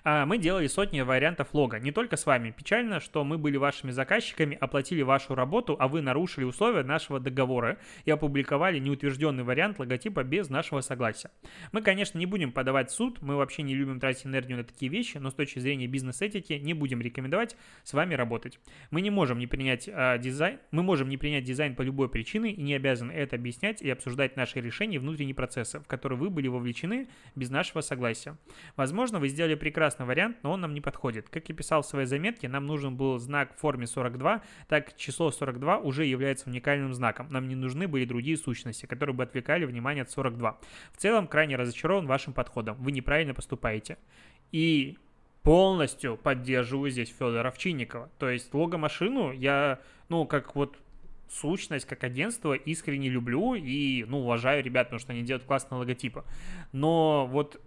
А, 0.03 0.25
мы 0.25 0.37
делали 0.37 0.67
сотни 0.67 1.01
вариантов 1.01 1.53
лога, 1.53 1.79
не 1.79 1.91
только 1.91 2.17
с 2.17 2.25
вами. 2.25 2.51
Печально, 2.51 2.99
что 2.99 3.23
мы 3.23 3.37
были 3.37 3.57
вашими 3.57 3.91
заказчиками, 3.91 4.57
оплатили 4.59 5.01
вашу 5.01 5.35
работу, 5.35 5.75
а 5.79 5.87
вы 5.87 6.01
нарушили 6.01 6.43
условия 6.43 6.83
нашего 6.83 7.19
договора 7.19 7.77
и 8.05 8.11
опубликовали 8.11 8.79
неутвержденный 8.79 9.43
вариант 9.43 9.79
логотипа 9.79 10.23
без 10.23 10.49
нашего 10.49 10.81
согласия. 10.81 11.31
Мы, 11.71 11.81
конечно, 11.81 12.17
не 12.17 12.25
будем 12.25 12.51
подавать 12.51 12.89
в 12.89 12.93
суд, 12.93 13.21
мы 13.21 13.35
вообще 13.35 13.63
не 13.63 13.75
любим 13.75 13.99
тратить 13.99 14.25
энергию 14.25 14.57
на 14.57 14.63
такие 14.63 14.91
вещи, 14.91 15.17
но 15.17 15.29
с 15.29 15.33
точки 15.33 15.59
зрения 15.59 15.87
бизнес-этики 15.87 16.53
не 16.53 16.73
будем 16.73 17.01
рекомендовать 17.01 17.55
с 17.83 17.93
вами 17.93 18.13
работать. 18.15 18.59
Мы 18.91 19.01
не 19.01 19.09
можем 19.09 19.39
не 19.39 19.47
принять 19.47 19.87
э, 19.87 20.17
дизайн, 20.19 20.59
мы 20.71 20.83
можем 20.83 21.09
не 21.09 21.17
принять 21.17 21.43
дизайн 21.43 21.75
по 21.75 21.81
любой 21.81 22.09
причине 22.09 22.51
и 22.51 22.61
не 22.61 22.73
обязаны 22.73 23.11
это 23.11 23.35
объяснять 23.35 23.81
и 23.81 23.89
обсуждать 23.89 24.35
наши 24.35 24.61
решения 24.61 24.95
и 24.95 24.99
внутренние 24.99 25.35
процессы, 25.35 25.79
в 25.79 25.87
которые 25.87 26.17
вы 26.17 26.29
были 26.29 26.47
вовлечены 26.47 27.07
без 27.35 27.49
нашего 27.49 27.81
согласия. 27.81 28.37
Возможно, 28.75 29.19
вы 29.19 29.29
сделали 29.29 29.55
прекрасный 29.59 30.05
вариант, 30.05 30.37
но 30.41 30.51
он 30.51 30.61
нам 30.61 30.73
не 30.73 30.81
подходит. 30.81 31.29
Как 31.29 31.47
я 31.49 31.55
писал 31.55 31.83
в 31.83 31.85
своей 31.85 32.07
заметке, 32.07 32.49
нам 32.49 32.65
нужен 32.65 32.95
был 32.95 33.19
знак 33.19 33.55
в 33.55 33.59
форме 33.59 33.85
42, 33.85 34.41
так 34.67 34.97
число 34.97 35.29
42 35.29 35.79
уже 35.79 36.05
является 36.05 36.49
уникальным 36.49 36.93
знаком. 36.93 37.27
Нам 37.29 37.47
не 37.47 37.55
нужны 37.55 37.87
были 37.87 38.05
другие 38.05 38.37
сущности, 38.37 38.85
которые 38.87 39.15
бы 39.15 39.23
отвлекали 39.23 39.65
внимание 39.65 40.01
от 40.01 40.09
42. 40.09 40.57
В 40.91 40.97
целом, 40.97 41.27
крайне 41.27 41.55
разочарован 41.55 42.07
вашим 42.07 42.33
подходом. 42.33 42.77
Вы 42.79 42.91
неправильно 42.91 43.33
поступаете. 43.33 43.97
И 44.51 44.97
полностью 45.43 46.17
поддерживаю 46.17 46.89
здесь 46.91 47.09
Федора 47.09 47.49
Овчинникова. 47.49 48.09
То 48.17 48.29
есть 48.29 48.53
лого-машину 48.53 49.31
я, 49.31 49.79
ну, 50.09 50.25
как 50.25 50.55
вот 50.55 50.77
сущность, 51.29 51.85
как 51.85 52.03
агентство 52.03 52.53
искренне 52.53 53.09
люблю 53.09 53.53
и, 53.55 54.03
ну, 54.07 54.21
уважаю 54.21 54.63
ребят, 54.63 54.87
потому 54.87 54.99
что 54.99 55.13
они 55.13 55.21
делают 55.21 55.45
классные 55.45 55.79
логотипы. 55.79 56.23
Но 56.71 57.27
вот 57.27 57.61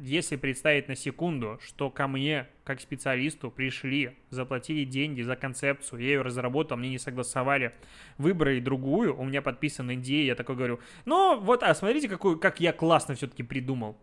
если 0.00 0.36
представить 0.36 0.88
на 0.88 0.94
секунду, 0.94 1.58
что 1.60 1.90
ко 1.90 2.06
мне, 2.06 2.46
как 2.64 2.80
специалисту, 2.80 3.50
пришли, 3.50 4.16
заплатили 4.30 4.84
деньги 4.84 5.22
за 5.22 5.34
концепцию, 5.34 6.00
я 6.00 6.06
ее 6.08 6.22
разработал, 6.22 6.76
мне 6.76 6.90
не 6.90 6.98
согласовали, 6.98 7.74
выбрали 8.16 8.60
другую, 8.60 9.18
у 9.18 9.24
меня 9.24 9.42
подписан 9.42 9.90
NDA, 9.90 10.24
я 10.24 10.34
такой 10.34 10.56
говорю, 10.56 10.80
ну 11.04 11.40
вот, 11.40 11.62
а 11.62 11.74
смотрите, 11.74 12.08
какую, 12.08 12.38
как 12.38 12.60
я 12.60 12.72
классно 12.72 13.14
все-таки 13.14 13.42
придумал. 13.42 13.98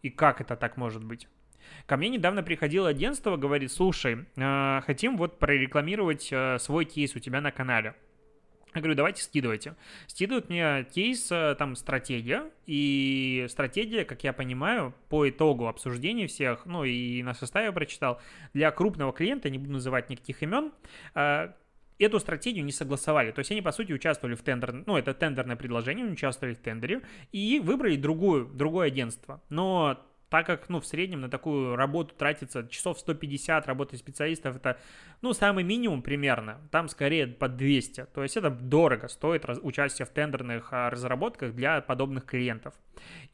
И 0.00 0.10
как 0.10 0.40
это 0.40 0.56
так 0.56 0.76
может 0.76 1.04
быть? 1.04 1.28
Ко 1.86 1.96
мне 1.96 2.08
недавно 2.08 2.42
приходило 2.42 2.88
агентство, 2.88 3.36
говорит, 3.36 3.70
слушай, 3.70 4.26
э, 4.36 4.80
хотим 4.84 5.16
вот 5.16 5.38
прорекламировать 5.38 6.28
э, 6.32 6.58
свой 6.58 6.84
кейс 6.84 7.14
у 7.14 7.18
тебя 7.18 7.40
на 7.40 7.52
канале. 7.52 7.94
Я 8.74 8.80
говорю, 8.80 8.94
давайте 8.94 9.22
скидывайте. 9.22 9.74
Скидывают 10.06 10.48
мне 10.48 10.84
кейс, 10.84 11.30
э, 11.30 11.54
там, 11.58 11.76
стратегия, 11.76 12.50
и 12.66 13.46
стратегия, 13.50 14.04
как 14.04 14.24
я 14.24 14.32
понимаю, 14.32 14.94
по 15.08 15.28
итогу 15.28 15.68
обсуждения 15.68 16.26
всех, 16.26 16.64
ну, 16.64 16.84
и 16.84 17.22
на 17.22 17.34
составе 17.34 17.70
прочитал, 17.72 18.20
для 18.54 18.70
крупного 18.70 19.12
клиента, 19.12 19.50
не 19.50 19.58
буду 19.58 19.72
называть 19.72 20.08
никаких 20.08 20.42
имен, 20.42 20.72
э, 21.14 21.52
эту 21.98 22.18
стратегию 22.18 22.64
не 22.64 22.72
согласовали. 22.72 23.30
То 23.30 23.40
есть 23.40 23.50
они, 23.50 23.60
по 23.60 23.72
сути, 23.72 23.92
участвовали 23.92 24.34
в 24.34 24.42
тендер, 24.42 24.72
ну, 24.86 24.96
это 24.96 25.12
тендерное 25.12 25.56
предложение, 25.56 26.06
участвовали 26.06 26.54
в 26.54 26.58
тендере 26.58 27.02
и 27.30 27.60
выбрали 27.60 27.96
другую, 27.96 28.46
другое 28.46 28.88
агентство. 28.88 29.42
Но 29.50 30.00
так 30.32 30.46
как, 30.46 30.70
ну, 30.70 30.80
в 30.80 30.86
среднем 30.86 31.20
на 31.20 31.28
такую 31.28 31.76
работу 31.76 32.14
тратится 32.14 32.66
часов 32.66 32.98
150 32.98 33.66
работы 33.66 33.98
специалистов, 33.98 34.56
это, 34.56 34.78
ну, 35.20 35.34
самый 35.34 35.62
минимум 35.62 36.00
примерно, 36.00 36.58
там 36.70 36.88
скорее 36.88 37.26
под 37.26 37.58
200, 37.58 38.06
то 38.14 38.22
есть 38.22 38.38
это 38.38 38.48
дорого 38.48 39.08
стоит 39.08 39.44
раз, 39.44 39.58
участие 39.62 40.06
в 40.06 40.08
тендерных 40.08 40.72
а, 40.72 40.88
разработках 40.88 41.54
для 41.54 41.82
подобных 41.82 42.24
клиентов. 42.24 42.72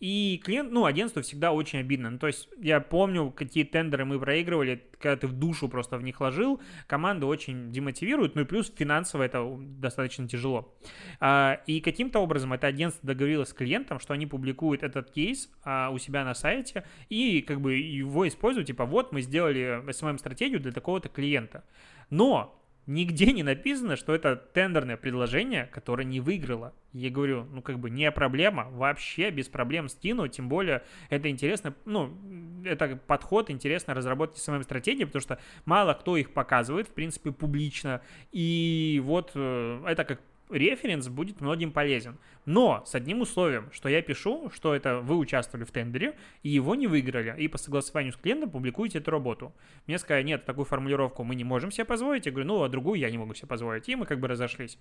И 0.01 0.41
клиент, 0.45 0.73
ну, 0.73 0.87
агентству 0.87 1.23
всегда 1.23 1.53
очень 1.53 1.79
обидно, 1.79 2.11
ну, 2.11 2.19
то 2.19 2.27
есть 2.27 2.49
я 2.61 2.81
помню, 2.81 3.31
какие 3.31 3.63
тендеры 3.63 4.05
мы 4.05 4.19
проигрывали, 4.19 4.83
когда 5.01 5.17
ты 5.17 5.27
в 5.27 5.33
душу 5.33 5.69
просто 5.69 5.97
в 5.97 6.03
них 6.03 6.21
ложил, 6.21 6.61
команды 6.87 7.27
очень 7.27 7.73
демотивируют, 7.73 8.35
ну 8.35 8.43
и 8.43 8.45
плюс 8.45 8.73
финансово 8.75 9.23
это 9.25 9.45
достаточно 9.59 10.29
тяжело. 10.29 10.75
А, 11.21 11.61
и 11.67 11.81
каким-то 11.81 12.21
образом 12.21 12.53
это 12.53 12.67
агентство 12.67 13.07
договорилось 13.07 13.51
с 13.51 13.53
клиентом, 13.53 13.99
что 14.01 14.15
они 14.15 14.27
публикуют 14.27 14.83
этот 14.83 15.11
кейс 15.11 15.51
а, 15.65 15.91
у 15.91 15.99
себя 15.99 16.25
на 16.25 16.35
сайте, 16.35 16.85
и 17.09 17.43
как 17.43 17.61
бы 17.61 17.75
его 17.75 18.27
использовать, 18.27 18.67
типа, 18.67 18.85
вот 18.85 19.13
мы 19.13 19.23
сделали 19.23 19.83
SMM-стратегию 19.89 20.61
для 20.61 20.73
такого-то 20.73 21.09
клиента. 21.09 21.65
Но 22.11 22.59
нигде 22.89 23.33
не 23.33 23.43
написано, 23.43 23.97
что 23.97 24.15
это 24.15 24.35
тендерное 24.35 24.97
предложение, 24.97 25.67
которое 25.67 26.05
не 26.05 26.21
выиграло. 26.21 26.75
Я 26.93 27.11
говорю, 27.11 27.45
ну 27.53 27.61
как 27.61 27.79
бы 27.79 27.91
не 27.91 28.11
проблема, 28.11 28.69
вообще 28.71 29.31
без 29.31 29.47
проблем 29.49 29.89
скину, 29.91 30.27
тем 30.27 30.49
более 30.49 30.83
это 31.11 31.29
интересно, 31.29 31.75
ну, 31.85 32.17
это 32.65 32.99
подход 33.07 33.51
интересно 33.51 33.93
разработки 33.93 34.39
самой 34.39 34.65
стратегии, 34.65 35.05
потому 35.05 35.21
что 35.21 35.39
мало 35.67 35.93
кто 35.93 36.17
их 36.17 36.33
показывает, 36.33 36.89
в 36.89 36.93
принципе, 36.93 37.31
публично, 37.31 38.01
и 38.33 39.01
вот 39.05 39.33
э, 39.35 39.85
это 39.87 40.05
как 40.05 40.21
референс 40.51 41.09
будет 41.09 41.41
многим 41.41 41.73
полезен. 41.73 42.19
Но 42.45 42.83
с 42.87 42.95
одним 42.95 43.21
условием, 43.21 43.71
что 43.73 43.89
я 43.89 44.03
пишу, 44.03 44.51
что 44.51 44.75
это 44.75 45.01
вы 45.01 45.17
участвовали 45.17 45.65
в 45.65 45.71
тендере, 45.71 46.17
и 46.43 46.49
его 46.49 46.75
не 46.75 46.87
выиграли, 46.87 47.35
и 47.39 47.49
по 47.49 47.59
согласованию 47.59 48.13
с 48.13 48.17
клиентом 48.17 48.51
публикуете 48.51 48.99
эту 48.99 49.11
работу. 49.11 49.53
Мне 49.87 49.99
сказали, 49.99 50.23
нет, 50.23 50.45
такую 50.45 50.65
формулировку 50.65 51.25
мы 51.25 51.35
не 51.35 51.45
можем 51.45 51.71
себе 51.71 51.85
позволить. 51.85 52.27
Я 52.27 52.33
говорю, 52.33 52.49
ну, 52.49 52.63
а 52.63 52.69
другую 52.69 52.99
я 52.99 53.11
не 53.11 53.19
могу 53.19 53.35
себе 53.35 53.49
позволить. 53.49 53.89
И 53.89 53.97
мы 53.97 54.07
как 54.07 54.21
бы 54.21 54.29
разошлись. 54.29 54.79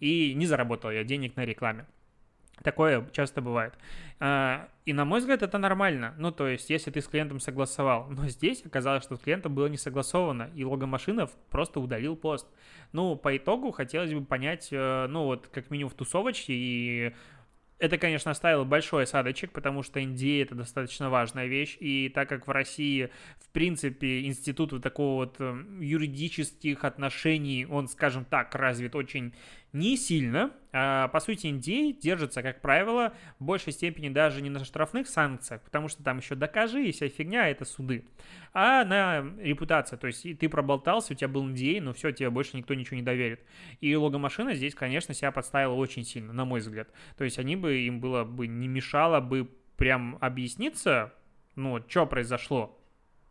И 0.00 0.34
не 0.34 0.46
заработал 0.46 0.90
я 0.90 1.04
денег 1.04 1.36
на 1.36 1.44
рекламе. 1.44 1.86
Такое 2.62 3.06
часто 3.12 3.40
бывает. 3.42 3.74
А, 4.20 4.68
и 4.86 4.92
на 4.92 5.04
мой 5.04 5.20
взгляд, 5.20 5.42
это 5.42 5.58
нормально. 5.58 6.14
Ну, 6.18 6.30
то 6.30 6.46
есть, 6.46 6.70
если 6.70 6.90
ты 6.90 7.00
с 7.00 7.08
клиентом 7.08 7.40
согласовал. 7.40 8.06
Но 8.10 8.28
здесь 8.28 8.64
оказалось, 8.64 9.02
что 9.02 9.16
с 9.16 9.20
клиентом 9.20 9.54
было 9.54 9.66
не 9.66 9.76
согласовано, 9.76 10.50
и 10.54 10.64
логомашинов 10.64 11.32
просто 11.50 11.80
удалил 11.80 12.16
пост. 12.16 12.46
Ну, 12.92 13.16
по 13.16 13.36
итогу 13.36 13.72
хотелось 13.72 14.12
бы 14.12 14.24
понять, 14.24 14.68
э, 14.70 15.06
ну, 15.08 15.24
вот 15.24 15.48
как 15.48 15.70
минимум 15.70 15.90
в 15.90 15.94
тусовочке 15.94 16.52
и 16.54 17.12
это, 17.78 17.98
конечно, 17.98 18.30
оставило 18.30 18.64
большой 18.64 19.02
осадочек, 19.02 19.50
потому 19.52 19.82
что 19.82 20.00
NDA 20.00 20.42
это 20.42 20.54
достаточно 20.54 21.10
важная 21.10 21.46
вещь, 21.46 21.76
и 21.80 22.08
так 22.08 22.28
как 22.28 22.46
в 22.46 22.50
России, 22.50 23.10
в 23.38 23.48
принципе, 23.50 24.24
институт 24.26 24.72
вот 24.72 24.82
такого 24.82 25.24
вот 25.24 25.36
э, 25.38 25.64
юридических 25.80 26.84
отношений, 26.84 27.66
он, 27.66 27.88
скажем 27.88 28.24
так, 28.24 28.54
развит 28.54 28.94
очень 28.94 29.34
не 29.74 29.96
сильно. 29.96 30.52
А, 30.72 31.08
по 31.08 31.20
сути, 31.20 31.48
NDA 31.48 31.98
держится, 32.00 32.42
как 32.42 32.62
правило, 32.62 33.12
в 33.38 33.44
большей 33.44 33.72
степени 33.72 34.08
даже 34.08 34.40
не 34.40 34.48
на 34.48 34.64
штрафных 34.64 35.08
санкциях, 35.08 35.60
потому 35.62 35.88
что 35.88 36.02
там 36.02 36.18
еще 36.18 36.36
докажи 36.36 36.86
и 36.86 36.92
вся 36.92 37.08
фигня, 37.08 37.48
это 37.48 37.64
суды, 37.64 38.06
а 38.52 38.84
на 38.84 39.24
репутация. 39.38 39.96
То 39.98 40.06
есть 40.06 40.22
ты 40.38 40.48
проболтался, 40.48 41.12
у 41.12 41.16
тебя 41.16 41.28
был 41.28 41.46
NDA, 41.48 41.80
но 41.80 41.92
все, 41.92 42.12
тебе 42.12 42.30
больше 42.30 42.56
никто 42.56 42.72
ничего 42.74 42.96
не 42.96 43.02
доверит. 43.02 43.40
И 43.80 43.94
логомашина 43.94 44.54
здесь, 44.54 44.74
конечно, 44.74 45.12
себя 45.12 45.32
подставила 45.32 45.74
очень 45.74 46.04
сильно, 46.04 46.32
на 46.32 46.44
мой 46.44 46.60
взгляд. 46.60 46.88
То 47.18 47.24
есть 47.24 47.38
они 47.38 47.56
бы, 47.56 47.76
им 47.80 48.00
было 48.00 48.24
бы 48.24 48.46
не 48.46 48.68
мешало 48.68 49.20
бы 49.20 49.50
прям 49.76 50.18
объясниться, 50.20 51.12
ну, 51.56 51.82
что 51.88 52.06
произошло, 52.06 52.80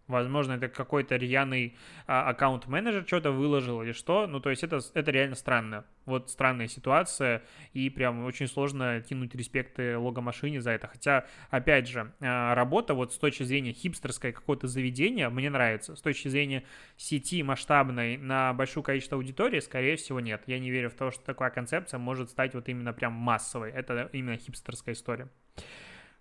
Возможно, 0.08 0.54
это 0.54 0.68
какой-то 0.68 1.16
рьяный 1.16 1.78
а, 2.08 2.30
аккаунт-менеджер 2.30 3.06
что-то 3.08 3.32
выложил 3.32 3.82
или 3.82 3.94
что. 3.94 4.28
Ну, 4.28 4.42
то 4.42 4.50
есть 4.50 4.62
это, 4.62 4.82
это 4.94 5.12
реально 5.12 5.36
странно. 5.36 5.86
Вот 6.06 6.30
странная 6.30 6.68
ситуация, 6.68 7.42
и 7.72 7.90
прям 7.90 8.26
очень 8.26 8.48
сложно 8.48 9.02
кинуть 9.02 9.34
респекты 9.34 9.98
логомашине 9.98 10.60
за 10.60 10.72
это. 10.72 10.90
Хотя, 10.90 11.26
опять 11.50 11.88
же, 11.88 12.12
а, 12.20 12.54
работа 12.54 12.94
вот 12.94 13.14
с 13.14 13.18
точки 13.18 13.44
зрения 13.44 13.72
хипстерской 13.72 14.34
какого-то 14.34 14.68
заведения 14.68 15.30
мне 15.30 15.50
нравится. 15.50 15.96
С 15.96 16.02
точки 16.02 16.28
зрения 16.28 16.66
сети 16.98 17.42
масштабной 17.42 18.18
на 18.18 18.54
большое 18.54 18.84
количество 18.84 19.18
аудитории, 19.18 19.62
скорее 19.62 19.96
всего, 19.96 20.20
нет. 20.20 20.44
Я 20.48 20.60
не 20.60 20.70
верю 20.70 20.90
в 20.90 20.96
то, 20.96 21.12
что 21.12 21.24
такая 21.24 21.50
концепция 21.50 21.98
может 21.98 22.30
стать 22.30 22.56
вот 22.56 22.68
именно 22.68 22.92
прям 22.92 23.14
массовой. 23.14 23.72
Это 23.72 24.10
именно 24.12 24.36
хипстерская 24.36 24.96
история. 24.96 25.30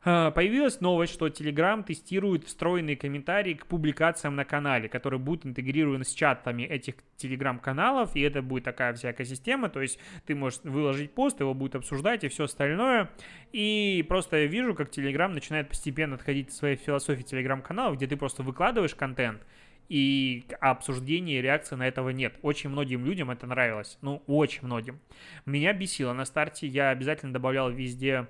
А, 0.05 0.33
появилась 0.33 0.81
новость, 0.81 1.13
что 1.13 1.29
Telegram 1.29 1.85
тестирует 1.85 2.45
встроенные 2.45 2.97
комментарии 2.97 3.55
к 3.55 3.67
публикациям 3.67 4.35
на 4.35 4.45
канале, 4.45 4.89
которые 4.89 5.21
будут 5.21 5.47
интегрированы 5.47 6.05
с 6.05 6.13
чатами 6.13 6.65
этих 6.65 6.95
Telegram-каналов, 7.19 8.17
и 8.17 8.21
это 8.21 8.43
будет 8.43 8.65
такая 8.65 8.95
вся 8.95 9.13
экосистема, 9.13 9.69
то 9.69 9.81
есть 9.81 10.01
ты 10.27 10.35
можешь 10.35 10.61
выложить 10.65 11.13
пост, 11.15 11.39
его 11.39 11.55
будет 11.55 11.77
обсуждать 11.77 12.25
и 12.25 12.29
все 12.29 12.45
остальное. 12.45 13.11
И 13.53 14.05
просто 14.09 14.39
я 14.39 14.47
вижу, 14.47 14.75
как 14.75 14.91
Telegram 14.91 15.29
начинает 15.29 15.69
постепенно 15.69 16.17
отходить 16.17 16.49
от 16.49 16.55
своей 16.55 16.77
философии 16.77 17.23
Telegram-каналов, 17.23 17.97
где 17.97 18.09
ты 18.09 18.17
просто 18.17 18.43
выкладываешь 18.43 18.97
контент, 18.97 19.41
и 19.89 20.45
обсуждения 20.61 21.39
и 21.39 21.43
реакции 21.43 21.77
на 21.77 21.87
этого 21.87 22.09
нет. 22.11 22.35
Очень 22.43 22.71
многим 22.71 23.05
людям 23.05 23.31
это 23.31 23.47
нравилось. 23.47 23.99
Ну, 24.01 24.23
очень 24.27 24.65
многим. 24.65 24.99
Меня 25.45 25.75
бесило 25.75 26.13
на 26.13 26.25
старте. 26.25 26.67
Я 26.67 26.91
обязательно 26.91 27.33
добавлял 27.33 27.71
везде 27.71 28.27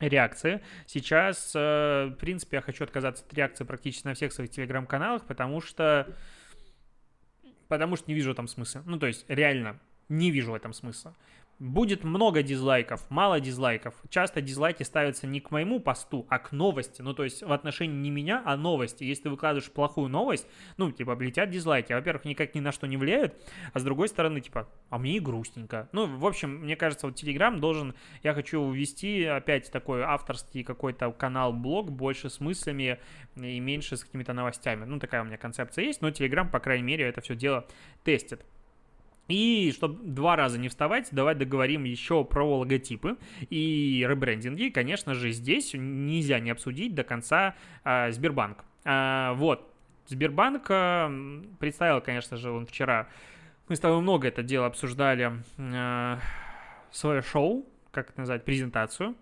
реакции. 0.00 0.60
Сейчас, 0.86 1.52
э, 1.54 2.10
в 2.10 2.16
принципе, 2.16 2.56
я 2.56 2.60
хочу 2.62 2.84
отказаться 2.84 3.24
от 3.24 3.34
реакции 3.34 3.64
практически 3.64 4.06
на 4.06 4.14
всех 4.14 4.32
своих 4.32 4.50
телеграм-каналах, 4.50 5.26
потому 5.26 5.60
что 5.60 6.08
потому 7.68 7.96
что 7.96 8.06
не 8.08 8.14
вижу 8.14 8.34
там 8.34 8.46
смысла. 8.46 8.82
Ну, 8.86 8.98
то 8.98 9.06
есть, 9.06 9.24
реально, 9.28 9.80
не 10.08 10.30
вижу 10.30 10.52
в 10.52 10.54
этом 10.54 10.72
смысла 10.72 11.14
будет 11.58 12.04
много 12.04 12.42
дизлайков, 12.42 13.08
мало 13.10 13.40
дизлайков. 13.40 13.94
Часто 14.08 14.40
дизлайки 14.40 14.82
ставятся 14.82 15.26
не 15.26 15.40
к 15.40 15.50
моему 15.50 15.80
посту, 15.80 16.26
а 16.28 16.38
к 16.38 16.52
новости. 16.52 17.02
Ну, 17.02 17.14
то 17.14 17.24
есть 17.24 17.42
в 17.42 17.52
отношении 17.52 17.96
не 17.96 18.10
меня, 18.10 18.42
а 18.44 18.56
новости. 18.56 19.04
Если 19.04 19.24
ты 19.24 19.30
выкладываешь 19.30 19.70
плохую 19.70 20.08
новость, 20.08 20.46
ну, 20.76 20.90
типа, 20.90 21.12
облетят 21.12 21.50
дизлайки. 21.50 21.92
Во-первых, 21.92 22.24
никак 22.24 22.54
ни 22.54 22.60
на 22.60 22.72
что 22.72 22.86
не 22.86 22.96
влияют, 22.96 23.34
а 23.72 23.78
с 23.78 23.84
другой 23.84 24.08
стороны, 24.08 24.40
типа, 24.40 24.68
а 24.90 24.98
мне 24.98 25.16
и 25.16 25.20
грустненько. 25.20 25.88
Ну, 25.92 26.06
в 26.06 26.26
общем, 26.26 26.56
мне 26.56 26.76
кажется, 26.76 27.06
вот 27.06 27.22
Telegram 27.22 27.58
должен, 27.58 27.94
я 28.22 28.34
хочу 28.34 28.70
ввести 28.70 29.24
опять 29.24 29.70
такой 29.70 30.02
авторский 30.02 30.64
какой-то 30.64 31.10
канал-блог, 31.12 31.90
больше 31.90 32.30
с 32.30 32.40
мыслями 32.40 32.98
и 33.36 33.60
меньше 33.60 33.96
с 33.96 34.04
какими-то 34.04 34.32
новостями. 34.32 34.84
Ну, 34.84 34.98
такая 34.98 35.22
у 35.22 35.24
меня 35.24 35.36
концепция 35.36 35.84
есть, 35.84 36.02
но 36.02 36.08
Telegram, 36.08 36.50
по 36.50 36.60
крайней 36.60 36.84
мере, 36.84 37.04
это 37.04 37.20
все 37.20 37.34
дело 37.34 37.66
тестит. 38.02 38.44
И 39.28 39.72
чтобы 39.74 40.02
два 40.04 40.36
раза 40.36 40.58
не 40.58 40.68
вставать, 40.68 41.08
давай 41.10 41.34
договорим 41.34 41.84
еще 41.84 42.24
про 42.24 42.44
логотипы 42.58 43.16
и 43.48 44.04
ребрендинги. 44.06 44.68
Конечно 44.68 45.14
же, 45.14 45.30
здесь 45.30 45.72
нельзя 45.74 46.40
не 46.40 46.50
обсудить 46.50 46.94
до 46.94 47.04
конца 47.04 47.54
а, 47.84 48.10
Сбербанк. 48.10 48.64
А, 48.84 49.32
вот, 49.34 49.72
Сбербанк 50.08 50.66
а, 50.68 51.10
представил, 51.58 52.02
конечно 52.02 52.36
же, 52.36 52.50
он 52.50 52.66
вчера, 52.66 53.08
мы 53.68 53.76
с 53.76 53.80
тобой 53.80 54.00
много 54.02 54.28
это 54.28 54.42
дело 54.42 54.66
обсуждали, 54.66 55.32
а, 55.58 56.18
свое 56.90 57.22
шоу, 57.22 57.66
как 57.92 58.10
это 58.10 58.20
назвать, 58.20 58.44
презентацию. 58.44 59.14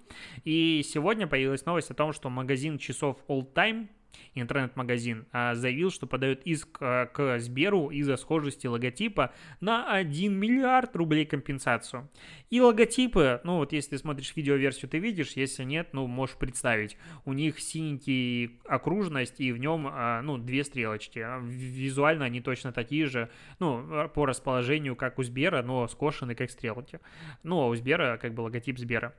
И 0.45 0.83
сегодня 0.85 1.29
появилась 1.29 1.65
новость 1.65 1.91
о 1.91 1.95
том, 1.95 2.12
что 2.12 2.29
магазин 2.29 2.79
часов 2.79 3.19
All 3.29 3.47
Time 3.53 3.87
интернет-магазин, 4.35 5.27
а, 5.33 5.55
заявил, 5.55 5.90
что 5.90 6.07
подает 6.07 6.42
иск 6.44 6.79
а, 6.81 7.07
к 7.07 7.38
Сберу 7.38 7.90
из-за 7.90 8.16
схожести 8.16 8.66
логотипа 8.66 9.33
на 9.61 9.92
1 9.92 10.33
миллиард 10.33 10.94
рублей 10.96 11.27
компенсацию. 11.27 12.09
И 12.51 12.61
логотипы, 12.61 13.40
ну 13.44 13.57
вот 13.57 13.72
если 13.72 13.90
ты 13.90 13.98
смотришь 13.98 14.35
видеоверсию, 14.37 14.90
ты 14.90 14.98
видишь, 14.98 15.33
если 15.33 15.64
нет, 15.64 15.90
ну 15.92 16.07
можешь 16.07 16.37
представить. 16.37 16.96
У 17.25 17.33
них 17.33 17.61
синенький 17.61 18.61
окружность 18.66 19.40
и 19.40 19.53
в 19.53 19.59
нем, 19.59 19.88
а, 19.90 20.22
ну, 20.22 20.38
две 20.38 20.64
стрелочки. 20.64 21.27
Визуально 21.42 22.27
они 22.27 22.40
точно 22.40 22.72
такие 22.72 23.07
же, 23.07 23.31
ну, 23.59 24.09
по 24.14 24.27
расположению, 24.27 24.96
как 24.96 25.18
у 25.18 25.22
Сбера, 25.22 25.62
но 25.62 25.87
скошены 25.88 26.35
как 26.35 26.51
стрелки. 26.51 27.01
Ну, 27.42 27.61
а 27.61 27.68
у 27.68 27.75
Сбера 27.75 28.18
как 28.20 28.35
бы 28.35 28.42
логотип 28.42 28.79
Сбера. 28.79 29.14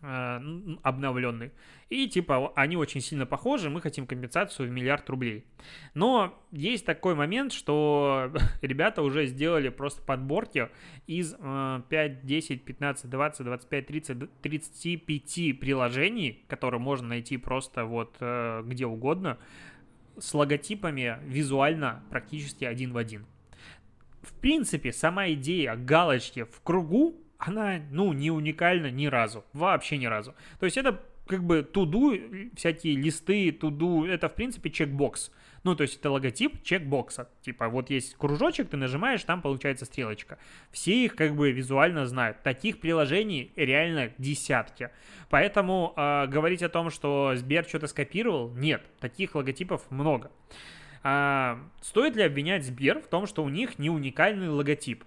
Э, 0.00 0.40
обновленный. 0.84 1.50
И 1.88 2.06
типа 2.06 2.52
они 2.54 2.76
очень 2.76 3.00
сильно 3.00 3.26
похожи, 3.26 3.68
мы 3.68 3.80
хотим 3.80 4.06
компенсацию 4.06 4.68
в 4.68 4.72
миллиард 4.72 5.10
рублей. 5.10 5.44
Но 5.94 6.38
есть 6.52 6.86
такой 6.86 7.16
момент, 7.16 7.52
что 7.52 8.32
ребята 8.62 9.02
уже 9.02 9.26
сделали 9.26 9.70
просто 9.70 10.00
подборки 10.02 10.68
из 11.08 11.34
5, 11.34 12.24
10, 12.24 12.64
15, 12.64 13.10
20, 13.10 13.44
25, 13.44 13.86
30, 13.86 14.40
35 14.40 15.58
приложений, 15.58 16.44
которые 16.46 16.80
можно 16.80 17.08
найти 17.08 17.36
просто 17.36 17.84
вот 17.84 18.16
э, 18.20 18.62
где 18.66 18.86
угодно, 18.86 19.38
с 20.16 20.32
логотипами 20.32 21.18
визуально 21.24 22.04
практически 22.10 22.64
один 22.64 22.92
в 22.92 22.98
один. 22.98 23.26
В 24.22 24.32
принципе, 24.34 24.92
сама 24.92 25.30
идея 25.30 25.74
галочки 25.74 26.44
в 26.44 26.60
кругу 26.62 27.16
она, 27.38 27.80
ну, 27.90 28.12
не 28.12 28.30
уникальна 28.30 28.90
ни 28.90 29.06
разу. 29.06 29.44
Вообще 29.52 29.96
ни 29.96 30.06
разу. 30.06 30.34
То 30.58 30.66
есть 30.66 30.76
это 30.76 31.00
как 31.26 31.44
бы 31.44 31.62
туду, 31.62 32.14
всякие 32.56 32.96
листы, 32.96 33.52
туду, 33.52 34.04
это 34.04 34.28
в 34.28 34.34
принципе 34.34 34.70
чекбокс. 34.70 35.30
Ну, 35.62 35.74
то 35.74 35.82
есть 35.82 35.98
это 35.98 36.10
логотип 36.10 36.62
чекбокса. 36.62 37.28
Типа 37.42 37.68
вот 37.68 37.90
есть 37.90 38.14
кружочек, 38.16 38.70
ты 38.70 38.76
нажимаешь, 38.76 39.22
там 39.24 39.42
получается 39.42 39.84
стрелочка. 39.84 40.38
Все 40.70 41.04
их 41.04 41.14
как 41.14 41.36
бы 41.36 41.52
визуально 41.52 42.06
знают. 42.06 42.42
Таких 42.42 42.80
приложений 42.80 43.52
реально 43.56 44.12
десятки. 44.18 44.90
Поэтому 45.28 45.92
э, 45.96 46.26
говорить 46.26 46.62
о 46.62 46.68
том, 46.68 46.90
что 46.90 47.32
Сбер 47.36 47.64
что-то 47.64 47.86
скопировал, 47.86 48.50
нет. 48.54 48.82
Таких 48.98 49.34
логотипов 49.34 49.90
много. 49.90 50.30
А, 51.02 51.60
стоит 51.82 52.16
ли 52.16 52.22
обвинять 52.22 52.64
Сбер 52.64 53.00
в 53.00 53.06
том, 53.06 53.26
что 53.26 53.44
у 53.44 53.48
них 53.48 53.78
не 53.78 53.90
уникальный 53.90 54.48
логотип? 54.48 55.04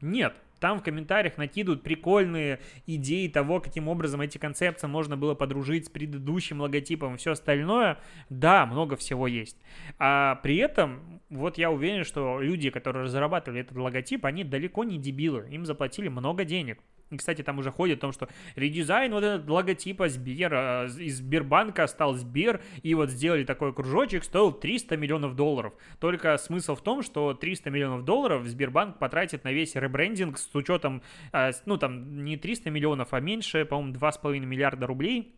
Нет, 0.00 0.34
там 0.60 0.78
в 0.78 0.82
комментариях 0.82 1.38
накидывают 1.38 1.82
прикольные 1.82 2.60
идеи 2.86 3.26
того, 3.28 3.60
каким 3.60 3.88
образом 3.88 4.20
эти 4.20 4.38
концепции 4.38 4.86
можно 4.86 5.16
было 5.16 5.34
подружить 5.34 5.86
с 5.86 5.88
предыдущим 5.88 6.60
логотипом 6.60 7.14
и 7.14 7.16
все 7.16 7.32
остальное. 7.32 7.98
Да, 8.28 8.66
много 8.66 8.96
всего 8.96 9.26
есть. 9.26 9.56
А 9.98 10.36
при 10.36 10.56
этом, 10.56 11.20
вот 11.30 11.58
я 11.58 11.70
уверен, 11.70 12.04
что 12.04 12.40
люди, 12.40 12.70
которые 12.70 13.04
разрабатывали 13.04 13.62
этот 13.62 13.76
логотип, 13.76 14.24
они 14.26 14.44
далеко 14.44 14.84
не 14.84 14.98
дебилы. 14.98 15.48
Им 15.50 15.64
заплатили 15.64 16.08
много 16.08 16.44
денег. 16.44 16.78
И, 17.10 17.16
кстати, 17.16 17.42
там 17.42 17.58
уже 17.58 17.72
ходит 17.72 17.98
о 17.98 18.00
том, 18.02 18.12
что 18.12 18.28
редизайн 18.54 19.12
вот 19.12 19.24
этот 19.24 19.48
логотипа 19.48 20.08
Сбера, 20.08 20.86
из 20.86 21.18
Сбербанка 21.18 21.86
стал 21.88 22.14
Сбер, 22.14 22.60
и 22.82 22.94
вот 22.94 23.10
сделали 23.10 23.44
такой 23.44 23.74
кружочек, 23.74 24.22
стоил 24.22 24.52
300 24.52 24.96
миллионов 24.96 25.34
долларов. 25.34 25.72
Только 25.98 26.36
смысл 26.38 26.76
в 26.76 26.82
том, 26.82 27.02
что 27.02 27.34
300 27.34 27.70
миллионов 27.70 28.04
долларов 28.04 28.46
Сбербанк 28.46 28.98
потратит 28.98 29.42
на 29.42 29.52
весь 29.52 29.74
ребрендинг 29.74 30.38
с 30.50 30.54
учетом, 30.54 31.02
а, 31.32 31.50
ну 31.66 31.76
там 31.76 32.24
не 32.24 32.36
300 32.36 32.70
миллионов, 32.70 33.12
а 33.12 33.20
меньше, 33.20 33.64
по-моему, 33.64 33.94
2,5 33.94 34.40
миллиарда 34.40 34.86
рублей 34.86 35.36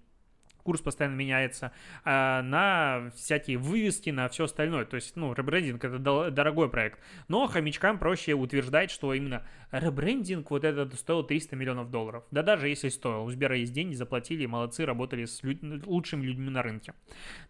курс 0.62 0.80
постоянно 0.80 1.14
меняется, 1.14 1.72
а, 2.04 2.42
на 2.42 3.10
всякие 3.14 3.58
вывески, 3.58 4.10
на 4.10 4.28
все 4.28 4.44
остальное. 4.44 4.84
То 4.84 4.96
есть, 4.96 5.16
ну, 5.16 5.32
ребрендинг 5.32 5.84
это 5.84 5.98
дорогой 6.30 6.70
проект. 6.70 7.00
Но 7.28 7.46
хомячкам 7.46 7.98
проще 7.98 8.34
утверждать, 8.34 8.90
что 8.90 9.12
именно 9.12 9.44
ребрендинг 9.70 10.50
вот 10.50 10.64
этот 10.64 10.94
стоил 10.94 11.24
300 11.24 11.56
миллионов 11.56 11.90
долларов. 11.90 12.24
Да 12.30 12.42
даже 12.42 12.68
если 12.68 12.88
стоил. 12.88 13.24
У 13.24 13.30
Сбера 13.30 13.56
есть 13.56 13.72
деньги, 13.72 13.94
заплатили, 13.94 14.46
молодцы, 14.46 14.84
работали 14.86 15.24
с 15.24 15.42
люд... 15.42 15.58
лучшими 15.86 16.24
людьми 16.24 16.50
на 16.50 16.62
рынке. 16.62 16.94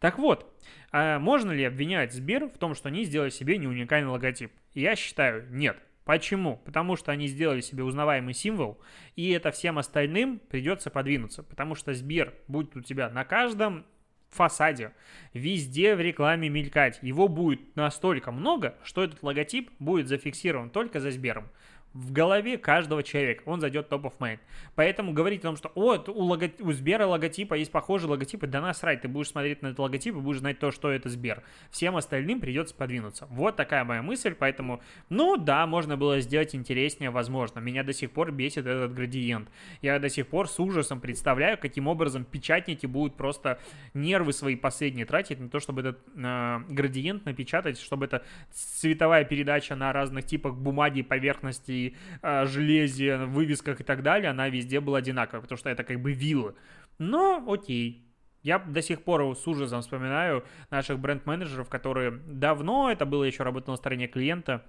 Так 0.00 0.18
вот, 0.18 0.52
а 0.90 1.18
можно 1.18 1.52
ли 1.52 1.64
обвинять 1.64 2.12
Сбер 2.12 2.48
в 2.48 2.58
том, 2.58 2.74
что 2.74 2.88
они 2.88 3.04
сделали 3.04 3.30
себе 3.30 3.58
не 3.58 3.66
уникальный 3.66 4.10
логотип? 4.10 4.52
Я 4.74 4.96
считаю, 4.96 5.46
нет. 5.50 5.76
Почему? 6.04 6.56
Потому 6.64 6.96
что 6.96 7.12
они 7.12 7.28
сделали 7.28 7.60
себе 7.60 7.84
узнаваемый 7.84 8.34
символ, 8.34 8.80
и 9.14 9.30
это 9.30 9.52
всем 9.52 9.78
остальным 9.78 10.40
придется 10.40 10.90
подвинуться, 10.90 11.42
потому 11.42 11.74
что 11.74 11.94
Сбер 11.94 12.34
будет 12.48 12.76
у 12.76 12.80
тебя 12.80 13.08
на 13.08 13.24
каждом 13.24 13.86
фасаде, 14.30 14.92
везде 15.34 15.94
в 15.94 16.00
рекламе 16.00 16.48
мелькать. 16.48 16.98
Его 17.02 17.28
будет 17.28 17.76
настолько 17.76 18.32
много, 18.32 18.74
что 18.82 19.04
этот 19.04 19.22
логотип 19.22 19.70
будет 19.78 20.08
зафиксирован 20.08 20.70
только 20.70 21.00
за 21.00 21.10
Сбером 21.10 21.50
в 21.94 22.12
голове 22.12 22.58
каждого 22.58 23.02
человека. 23.02 23.42
Он 23.46 23.60
зайдет 23.60 23.88
топ 23.88 24.06
of 24.06 24.14
mind. 24.18 24.38
Поэтому 24.74 25.12
говорить 25.12 25.40
о 25.40 25.48
том, 25.48 25.56
что 25.56 25.70
о, 25.74 25.96
у, 26.10 26.22
лого... 26.22 26.50
у 26.60 26.72
Сбера 26.72 27.06
логотипа 27.06 27.54
есть 27.54 27.70
похожие 27.70 28.10
логотипы, 28.10 28.46
да 28.46 28.60
насрать, 28.60 29.02
ты 29.02 29.08
будешь 29.08 29.28
смотреть 29.28 29.62
на 29.62 29.68
этот 29.68 29.78
логотип 29.78 30.16
и 30.16 30.20
будешь 30.20 30.38
знать 30.38 30.58
то, 30.58 30.70
что 30.70 30.90
это 30.90 31.08
Сбер. 31.08 31.42
Всем 31.70 31.96
остальным 31.96 32.40
придется 32.40 32.74
подвинуться. 32.74 33.26
Вот 33.30 33.56
такая 33.56 33.84
моя 33.84 34.02
мысль, 34.02 34.34
поэтому, 34.38 34.80
ну 35.08 35.36
да, 35.36 35.66
можно 35.66 35.96
было 35.96 36.20
сделать 36.20 36.54
интереснее, 36.54 37.10
возможно. 37.10 37.60
Меня 37.60 37.82
до 37.82 37.92
сих 37.92 38.10
пор 38.10 38.32
бесит 38.32 38.66
этот 38.66 38.94
градиент. 38.94 39.48
Я 39.82 39.98
до 39.98 40.08
сих 40.08 40.26
пор 40.26 40.48
с 40.48 40.58
ужасом 40.58 41.00
представляю, 41.00 41.58
каким 41.58 41.88
образом 41.88 42.24
печатники 42.24 42.86
будут 42.86 43.16
просто 43.16 43.58
нервы 43.94 44.32
свои 44.32 44.56
последние 44.56 45.04
тратить 45.04 45.40
на 45.40 45.48
то, 45.48 45.60
чтобы 45.60 45.82
этот 45.82 45.98
э, 46.16 46.60
градиент 46.68 47.26
напечатать, 47.26 47.78
чтобы 47.78 48.06
это 48.06 48.24
цветовая 48.50 49.24
передача 49.24 49.76
на 49.76 49.92
разных 49.92 50.24
типах 50.24 50.54
бумаги, 50.54 51.02
поверхности 51.02 51.81
э, 52.22 52.46
железе, 52.46 53.16
вывесках 53.18 53.80
и 53.80 53.84
так 53.84 54.02
далее, 54.02 54.30
она 54.30 54.48
везде 54.48 54.80
была 54.80 54.98
одинаковая, 54.98 55.42
потому 55.42 55.58
что 55.58 55.70
это 55.70 55.84
как 55.84 56.00
бы 56.00 56.12
виллы. 56.12 56.54
Но 56.98 57.44
окей, 57.46 58.06
я 58.42 58.58
до 58.58 58.82
сих 58.82 59.02
пор 59.02 59.36
с 59.36 59.46
ужасом 59.46 59.82
вспоминаю 59.82 60.44
наших 60.70 60.98
бренд-менеджеров, 60.98 61.68
которые 61.68 62.10
давно, 62.26 62.90
это 62.90 63.06
было 63.06 63.24
еще 63.24 63.42
работа 63.42 63.70
на 63.70 63.76
стороне 63.76 64.08
клиента, 64.08 64.62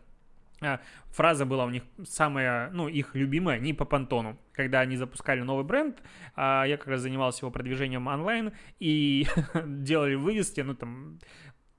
а, 0.61 0.79
Фраза 1.11 1.45
была 1.45 1.65
у 1.65 1.69
них 1.69 1.83
самая, 2.03 2.69
ну, 2.71 2.87
их 2.87 3.15
любимая, 3.15 3.59
не 3.59 3.73
по 3.73 3.85
понтону. 3.85 4.37
Когда 4.53 4.81
они 4.81 4.95
запускали 4.95 5.41
новый 5.41 5.63
бренд, 5.63 6.01
а, 6.35 6.63
я 6.65 6.77
как 6.77 6.87
раз 6.87 7.01
занимался 7.01 7.43
его 7.43 7.51
продвижением 7.51 8.07
онлайн 8.07 8.53
и 8.79 9.27
делали 9.65 10.15
вывески, 10.15 10.61
ну, 10.61 10.75
там, 10.75 11.19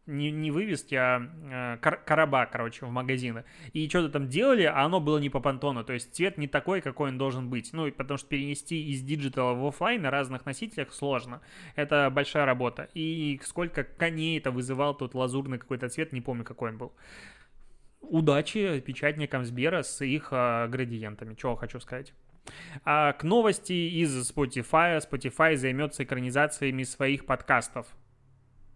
не, 0.06 0.30
не 0.30 0.50
вывески, 0.50 0.94
а 0.94 1.22
э, 1.50 1.78
кор- 1.80 2.02
короба, 2.04 2.46
короче, 2.46 2.84
в 2.86 2.90
магазины. 2.90 3.44
И 3.72 3.88
что-то 3.88 4.10
там 4.10 4.28
делали, 4.28 4.62
а 4.62 4.82
оно 4.82 5.00
было 5.00 5.18
не 5.18 5.30
по 5.30 5.40
пантону. 5.40 5.84
То 5.84 5.92
есть 5.92 6.14
цвет 6.14 6.38
не 6.38 6.46
такой, 6.46 6.80
какой 6.80 7.10
он 7.10 7.18
должен 7.18 7.48
быть. 7.48 7.72
Ну, 7.72 7.90
потому 7.92 8.18
что 8.18 8.28
перенести 8.28 8.90
из 8.90 9.00
диджитала 9.02 9.54
в 9.54 9.66
офлайн 9.66 10.02
на 10.02 10.10
разных 10.10 10.44
носителях 10.44 10.92
сложно. 10.92 11.40
Это 11.74 12.10
большая 12.10 12.44
работа. 12.44 12.88
И 12.94 13.40
сколько 13.44 13.84
коней 13.84 14.38
это 14.38 14.50
вызывал 14.50 14.94
тот 14.94 15.14
лазурный 15.14 15.58
какой-то 15.58 15.88
цвет, 15.88 16.12
не 16.12 16.20
помню, 16.20 16.44
какой 16.44 16.70
он 16.70 16.78
был. 16.78 16.92
Удачи 18.00 18.80
печатникам 18.80 19.44
Сбера 19.44 19.82
с 19.82 20.04
их 20.04 20.28
а, 20.30 20.68
градиентами. 20.68 21.34
Чего 21.34 21.56
хочу 21.56 21.80
сказать. 21.80 22.12
А, 22.84 23.14
к 23.14 23.24
новости 23.24 23.72
из 23.72 24.30
Spotify. 24.30 25.00
Spotify 25.00 25.56
займется 25.56 26.04
экранизациями 26.04 26.82
своих 26.82 27.24
подкастов. 27.24 27.86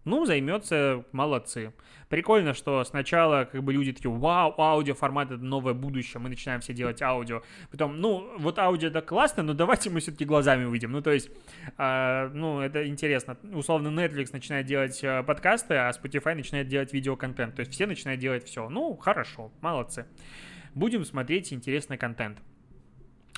Ну, 0.05 0.25
займется, 0.25 1.03
молодцы. 1.11 1.73
Прикольно, 2.07 2.53
что 2.53 2.83
сначала 2.83 3.45
как 3.45 3.63
бы 3.63 3.73
люди 3.73 3.93
такие, 3.93 4.09
вау, 4.11 4.55
аудиоформат 4.57 5.31
это 5.31 5.43
новое 5.43 5.73
будущее, 5.73 6.19
мы 6.19 6.29
начинаем 6.29 6.61
все 6.61 6.73
делать 6.73 7.01
аудио. 7.01 7.43
Потом, 7.69 7.99
ну, 7.99 8.31
вот 8.39 8.57
аудио 8.57 8.87
это 8.87 9.01
классно, 9.01 9.43
но 9.43 9.53
давайте 9.53 9.89
мы 9.89 9.99
все-таки 9.99 10.25
глазами 10.25 10.65
выйдем. 10.65 10.91
Ну, 10.91 11.01
то 11.01 11.11
есть, 11.11 11.29
э, 11.77 12.29
ну, 12.33 12.61
это 12.61 12.87
интересно. 12.87 13.37
Условно, 13.53 13.89
Netflix 13.89 14.29
начинает 14.31 14.65
делать 14.65 15.03
э, 15.03 15.21
подкасты, 15.23 15.75
а 15.75 15.91
Spotify 15.91 16.33
начинает 16.33 16.67
делать 16.67 16.93
видеоконтент. 16.93 17.55
То 17.55 17.59
есть 17.59 17.71
все 17.71 17.85
начинают 17.85 18.19
делать 18.19 18.45
все. 18.45 18.69
Ну, 18.69 18.95
хорошо, 18.95 19.51
молодцы. 19.61 20.05
Будем 20.73 21.05
смотреть 21.05 21.53
интересный 21.53 21.97
контент. 21.97 22.39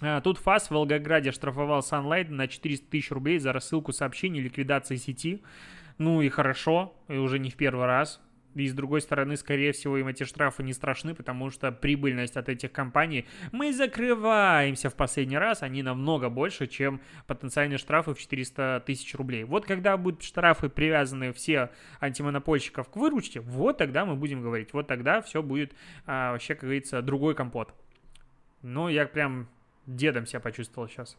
А, 0.01 0.19
тут 0.21 0.37
ФАС 0.37 0.67
в 0.67 0.71
Волгограде 0.71 1.31
штрафовал 1.31 1.79
Sunlight 1.79 2.29
на 2.29 2.47
400 2.47 2.89
тысяч 2.89 3.11
рублей 3.11 3.37
за 3.39 3.53
рассылку 3.53 3.93
сообщений 3.93 4.41
ликвидации 4.41 4.95
сети. 4.95 5.43
Ну 5.97 6.21
и 6.21 6.29
хорошо, 6.29 6.93
и 7.07 7.17
уже 7.17 7.39
не 7.39 7.49
в 7.49 7.55
первый 7.55 7.85
раз. 7.85 8.21
И 8.55 8.67
с 8.67 8.73
другой 8.73 9.01
стороны, 9.01 9.37
скорее 9.37 9.71
всего, 9.71 9.97
им 9.97 10.07
эти 10.07 10.23
штрафы 10.23 10.63
не 10.63 10.73
страшны, 10.73 11.15
потому 11.15 11.49
что 11.49 11.71
прибыльность 11.71 12.35
от 12.35 12.49
этих 12.49 12.71
компаний, 12.71 13.25
мы 13.51 13.71
закрываемся 13.71 14.89
в 14.89 14.95
последний 14.95 15.37
раз, 15.37 15.63
они 15.63 15.83
намного 15.83 16.29
больше, 16.29 16.67
чем 16.67 16.99
потенциальные 17.27 17.77
штрафы 17.77 18.13
в 18.13 18.19
400 18.19 18.83
тысяч 18.85 19.15
рублей. 19.15 19.45
Вот 19.45 19.65
когда 19.65 19.95
будут 19.95 20.23
штрафы 20.23 20.67
привязаны 20.69 21.31
все 21.31 21.69
антимонопольщиков 22.01 22.89
к 22.89 22.95
выручке, 22.97 23.39
вот 23.39 23.77
тогда 23.77 24.05
мы 24.05 24.15
будем 24.15 24.41
говорить, 24.41 24.73
вот 24.73 24.87
тогда 24.87 25.21
все 25.21 25.41
будет 25.41 25.73
а, 26.05 26.33
вообще, 26.33 26.53
как 26.53 26.63
говорится, 26.63 27.01
другой 27.01 27.35
компот. 27.35 27.73
Ну, 28.61 28.89
я 28.89 29.05
прям 29.05 29.47
дедом 29.85 30.25
себя 30.25 30.39
почувствовал 30.39 30.87
сейчас. 30.89 31.17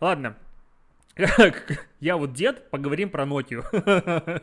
Ладно, 0.00 0.36
Я 2.02 2.16
вот 2.16 2.32
дед, 2.32 2.68
поговорим 2.70 3.10
про 3.10 3.24
Nokia. 3.24 4.42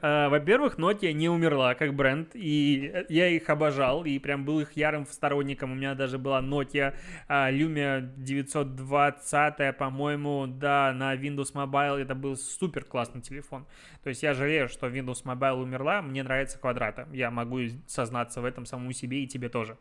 А, 0.00 0.28
во-первых, 0.28 0.78
Nokia 0.78 1.12
не 1.12 1.28
умерла 1.28 1.74
как 1.74 1.94
бренд, 1.94 2.30
и 2.34 2.92
я 3.08 3.28
их 3.28 3.48
обожал, 3.48 4.04
и 4.04 4.18
прям 4.18 4.44
был 4.44 4.60
их 4.60 4.72
ярым 4.72 5.06
сторонником. 5.06 5.72
У 5.72 5.74
меня 5.74 5.94
даже 5.94 6.18
была 6.18 6.40
Nokia 6.40 6.94
а, 7.28 7.52
Lumia 7.52 8.00
920, 8.16 9.76
по-моему, 9.76 10.46
да, 10.48 10.92
на 10.92 11.14
Windows 11.14 11.54
Mobile. 11.54 12.00
Это 12.00 12.14
был 12.14 12.36
супер 12.36 12.84
классный 12.84 13.20
телефон. 13.20 13.66
То 14.02 14.08
есть 14.08 14.22
я 14.22 14.34
жалею, 14.34 14.68
что 14.68 14.88
Windows 14.88 15.24
Mobile 15.24 15.62
умерла, 15.62 16.02
мне 16.02 16.22
нравится 16.22 16.58
квадрата. 16.58 17.08
Я 17.12 17.30
могу 17.30 17.60
сознаться 17.86 18.40
в 18.40 18.44
этом 18.44 18.66
самому 18.66 18.92
себе 18.92 19.22
и 19.22 19.26
тебе 19.26 19.48
тоже. 19.48 19.76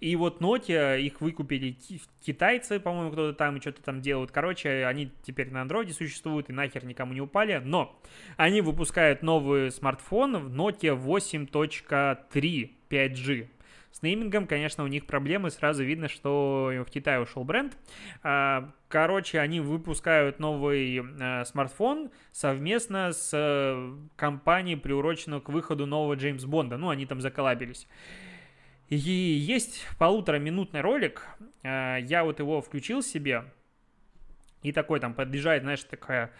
И 0.00 0.14
вот 0.16 0.40
Nokia, 0.40 1.00
их 1.00 1.20
выкупили 1.20 1.76
китайцы, 2.20 2.78
по-моему, 2.78 3.12
кто-то 3.12 3.32
там 3.32 3.60
что-то 3.60 3.82
там 3.82 4.00
делают. 4.00 4.30
Короче, 4.30 4.84
они 4.86 5.10
теперь 5.22 5.50
на 5.50 5.62
андроиде 5.62 5.92
существуют 5.92 6.33
и 6.40 6.52
нахер 6.52 6.84
никому 6.84 7.12
не 7.12 7.20
упали. 7.20 7.60
Но 7.64 8.00
они 8.36 8.60
выпускают 8.60 9.22
новый 9.22 9.70
смартфон 9.70 10.36
в 10.38 10.54
Nokia 10.54 10.96
8.3 10.96 12.70
5G. 12.90 13.48
С 13.94 14.02
неймингом, 14.02 14.48
конечно, 14.48 14.82
у 14.82 14.88
них 14.88 15.06
проблемы. 15.06 15.50
Сразу 15.50 15.84
видно, 15.84 16.08
что 16.08 16.72
в 16.84 16.90
Китае 16.90 17.20
ушел 17.20 17.44
бренд. 17.44 17.76
А, 18.24 18.72
короче, 18.88 19.38
они 19.38 19.60
выпускают 19.60 20.40
новый 20.40 20.98
э, 20.98 21.44
смартфон 21.44 22.10
совместно 22.32 23.12
с 23.12 23.30
э, 23.32 23.94
компанией, 24.16 24.74
приуроченной 24.74 25.40
к 25.40 25.48
выходу 25.48 25.86
нового 25.86 26.14
Джеймс 26.14 26.44
Бонда. 26.44 26.76
Ну, 26.76 26.88
они 26.88 27.06
там 27.06 27.20
заколабились. 27.20 27.86
И 28.88 28.96
есть 28.96 29.86
полутораминутный 29.96 30.80
ролик. 30.80 31.28
Э, 31.62 31.98
я 32.02 32.24
вот 32.24 32.40
его 32.40 32.60
включил 32.62 33.00
себе. 33.00 33.44
И 34.64 34.72
такой 34.72 34.98
там 34.98 35.12
подъезжает, 35.14 35.62
знаешь, 35.62 35.84
такая 35.84 36.32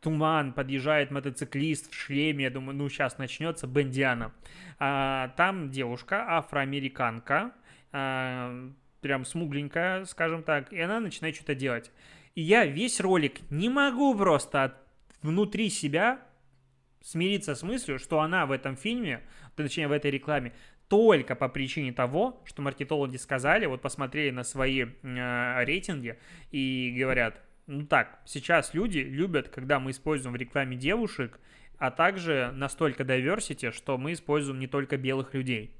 туман, 0.00 0.52
подъезжает 0.52 1.10
мотоциклист 1.10 1.90
в 1.90 1.94
шлеме, 1.94 2.44
я 2.44 2.50
думаю, 2.50 2.76
ну, 2.76 2.88
сейчас 2.88 3.18
начнется 3.18 3.66
Бендиана. 3.66 4.32
А, 4.78 5.34
там 5.36 5.70
девушка, 5.70 6.24
афроамериканка, 6.36 7.52
а, 7.90 8.70
прям 9.00 9.24
смугленькая, 9.24 10.04
скажем 10.04 10.44
так, 10.44 10.72
и 10.72 10.80
она 10.80 11.00
начинает 11.00 11.34
что-то 11.34 11.56
делать. 11.56 11.90
И 12.36 12.42
я 12.42 12.64
весь 12.64 13.00
ролик 13.00 13.40
не 13.50 13.68
могу 13.68 14.16
просто 14.16 14.64
от, 14.64 14.74
внутри 15.22 15.68
себя 15.68 16.20
смириться 17.02 17.56
с 17.56 17.64
мыслью, 17.64 17.98
что 17.98 18.20
она 18.20 18.46
в 18.46 18.52
этом 18.52 18.76
фильме, 18.76 19.20
точнее 19.56 19.88
в 19.88 19.92
этой 19.92 20.12
рекламе, 20.12 20.52
только 20.88 21.34
по 21.34 21.48
причине 21.48 21.92
того, 21.92 22.40
что 22.44 22.62
маркетологи 22.62 23.16
сказали, 23.16 23.66
вот 23.66 23.82
посмотрели 23.82 24.30
на 24.30 24.44
свои 24.44 24.84
э, 24.84 25.64
рейтинги 25.64 26.18
и 26.52 26.94
говорят, 26.96 27.40
ну 27.66 27.86
так, 27.86 28.20
сейчас 28.24 28.74
люди 28.74 28.98
любят, 28.98 29.48
когда 29.48 29.80
мы 29.80 29.90
используем 29.90 30.34
в 30.34 30.36
рекламе 30.36 30.76
девушек, 30.76 31.40
а 31.78 31.90
также 31.90 32.52
настолько 32.54 33.02
diversity, 33.02 33.70
что 33.72 33.98
мы 33.98 34.12
используем 34.12 34.58
не 34.58 34.66
только 34.66 34.96
белых 34.96 35.34
людей. 35.34 35.74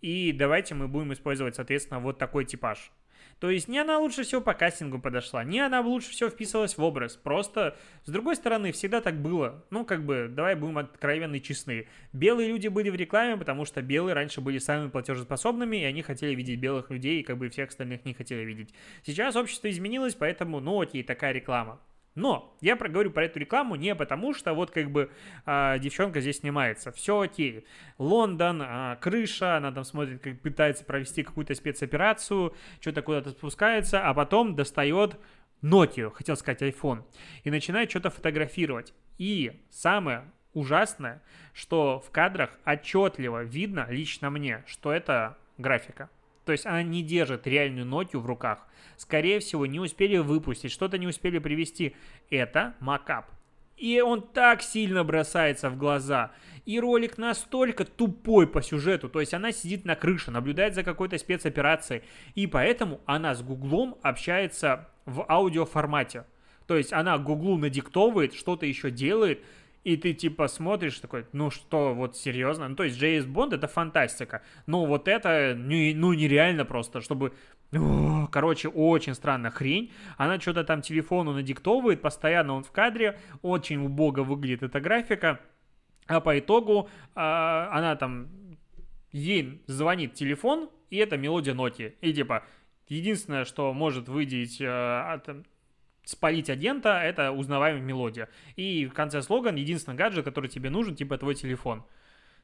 И 0.00 0.32
давайте 0.32 0.74
мы 0.74 0.88
будем 0.88 1.12
использовать, 1.12 1.56
соответственно, 1.56 2.00
вот 2.00 2.18
такой 2.18 2.44
типаж. 2.44 2.92
То 3.38 3.50
есть 3.50 3.68
не 3.68 3.78
она 3.78 3.98
лучше 3.98 4.22
всего 4.22 4.40
по 4.40 4.54
кастингу 4.54 5.00
подошла, 5.00 5.44
не 5.44 5.60
она 5.60 5.80
лучше 5.80 6.10
всего 6.10 6.30
вписывалась 6.30 6.76
в 6.76 6.82
образ. 6.82 7.16
Просто, 7.16 7.76
с 8.04 8.10
другой 8.10 8.36
стороны, 8.36 8.72
всегда 8.72 9.00
так 9.00 9.20
было. 9.20 9.64
Ну, 9.70 9.84
как 9.84 10.04
бы, 10.04 10.28
давай 10.30 10.54
будем 10.54 10.78
откровенны 10.78 11.36
и 11.36 11.42
честны. 11.42 11.86
Белые 12.12 12.48
люди 12.48 12.68
были 12.68 12.90
в 12.90 12.94
рекламе, 12.94 13.36
потому 13.36 13.64
что 13.64 13.82
белые 13.82 14.14
раньше 14.14 14.40
были 14.40 14.58
самыми 14.58 14.90
платежеспособными, 14.90 15.76
и 15.78 15.84
они 15.84 16.02
хотели 16.02 16.34
видеть 16.34 16.60
белых 16.60 16.90
людей, 16.90 17.20
и 17.20 17.22
как 17.22 17.38
бы 17.38 17.48
всех 17.48 17.70
остальных 17.70 18.04
не 18.04 18.14
хотели 18.14 18.44
видеть. 18.44 18.74
Сейчас 19.04 19.36
общество 19.36 19.70
изменилось, 19.70 20.14
поэтому, 20.14 20.60
ну, 20.60 20.80
окей, 20.80 21.02
такая 21.02 21.32
реклама. 21.32 21.80
Но 22.14 22.56
я 22.60 22.76
проговорю 22.76 23.10
про 23.10 23.24
эту 23.24 23.40
рекламу 23.40 23.74
не 23.74 23.94
потому, 23.94 24.34
что 24.34 24.54
вот 24.54 24.70
как 24.70 24.90
бы 24.90 25.10
а, 25.46 25.78
девчонка 25.78 26.20
здесь 26.20 26.38
снимается. 26.38 26.92
Все 26.92 27.20
окей. 27.20 27.66
Лондон, 27.98 28.62
а, 28.62 28.96
крыша, 28.96 29.56
она 29.56 29.72
там 29.72 29.84
смотрит, 29.84 30.22
как 30.22 30.40
пытается 30.40 30.84
провести 30.84 31.24
какую-то 31.24 31.54
спецоперацию, 31.54 32.54
что-то 32.80 33.02
куда-то 33.02 33.30
спускается, 33.30 34.06
а 34.06 34.14
потом 34.14 34.54
достает 34.54 35.18
Nokia, 35.62 36.10
хотел 36.10 36.36
сказать 36.36 36.62
iPhone, 36.62 37.02
и 37.42 37.50
начинает 37.50 37.90
что-то 37.90 38.10
фотографировать. 38.10 38.94
И 39.18 39.64
самое 39.70 40.30
ужасное, 40.52 41.20
что 41.52 42.00
в 42.00 42.10
кадрах 42.10 42.50
отчетливо 42.64 43.42
видно, 43.42 43.86
лично 43.88 44.30
мне, 44.30 44.62
что 44.66 44.92
это 44.92 45.36
графика. 45.58 46.10
То 46.44 46.52
есть 46.52 46.66
она 46.66 46.82
не 46.82 47.02
держит 47.02 47.46
реальную 47.46 47.86
Nokia 47.86 48.18
в 48.18 48.26
руках. 48.26 48.66
Скорее 48.96 49.40
всего, 49.40 49.66
не 49.66 49.80
успели 49.80 50.18
выпустить, 50.18 50.70
что-то 50.70 50.98
не 50.98 51.06
успели 51.06 51.38
привести. 51.38 51.96
Это 52.30 52.74
макап. 52.80 53.30
И 53.76 54.00
он 54.00 54.22
так 54.22 54.62
сильно 54.62 55.02
бросается 55.02 55.68
в 55.68 55.76
глаза. 55.76 56.30
И 56.64 56.78
ролик 56.78 57.18
настолько 57.18 57.84
тупой 57.84 58.46
по 58.46 58.62
сюжету. 58.62 59.08
То 59.08 59.20
есть 59.20 59.34
она 59.34 59.52
сидит 59.52 59.84
на 59.84 59.96
крыше, 59.96 60.30
наблюдает 60.30 60.74
за 60.74 60.84
какой-то 60.84 61.18
спецоперацией. 61.18 62.02
И 62.34 62.46
поэтому 62.46 63.00
она 63.04 63.34
с 63.34 63.42
Гуглом 63.42 63.96
общается 64.02 64.88
в 65.06 65.24
аудиоформате. 65.28 66.24
То 66.66 66.76
есть 66.76 66.92
она 66.92 67.18
Гуглу 67.18 67.58
надиктовывает, 67.58 68.34
что-то 68.34 68.64
еще 68.64 68.90
делает, 68.90 69.42
и 69.84 69.96
ты 69.98 70.14
типа 70.14 70.48
смотришь 70.48 70.98
такой, 70.98 71.26
ну 71.32 71.50
что, 71.50 71.94
вот 71.94 72.16
серьезно? 72.16 72.68
Ну 72.68 72.74
то 72.74 72.84
есть 72.84 72.98
Джеймс 72.98 73.26
Бонд 73.26 73.52
это 73.52 73.68
фантастика. 73.68 74.42
Ну 74.66 74.86
вот 74.86 75.08
это, 75.08 75.54
ну, 75.56 75.76
ну 75.94 76.12
нереально 76.14 76.64
просто, 76.64 77.00
чтобы... 77.00 77.34
Короче, 78.30 78.68
очень 78.68 79.14
странная 79.14 79.50
хрень. 79.50 79.92
Она 80.16 80.40
что-то 80.40 80.64
там 80.64 80.80
телефону 80.80 81.32
надиктовывает, 81.32 82.00
постоянно 82.00 82.54
он 82.54 82.64
в 82.64 82.72
кадре, 82.72 83.18
очень 83.42 83.84
убого 83.84 84.22
выглядит 84.22 84.62
эта 84.62 84.80
графика. 84.80 85.40
А 86.06 86.20
по 86.20 86.38
итогу 86.38 86.88
э, 87.14 87.20
она 87.20 87.96
там, 87.96 88.28
ей 89.12 89.62
звонит 89.66 90.14
телефон, 90.14 90.70
и 90.90 90.96
это 90.96 91.16
мелодия 91.16 91.54
ноти. 91.54 91.96
И 92.00 92.12
типа, 92.12 92.44
единственное, 92.88 93.44
что 93.44 93.72
может 93.72 94.08
выделить 94.08 94.60
э, 94.60 94.66
спалить 96.04 96.50
агента, 96.50 97.00
это 97.00 97.32
узнаваемая 97.32 97.82
мелодия. 97.82 98.28
И 98.56 98.86
в 98.86 98.94
конце 98.94 99.22
слоган, 99.22 99.56
единственный 99.56 99.96
гаджет, 99.96 100.24
который 100.24 100.48
тебе 100.48 100.70
нужен, 100.70 100.94
типа 100.94 101.18
твой 101.18 101.34
телефон. 101.34 101.84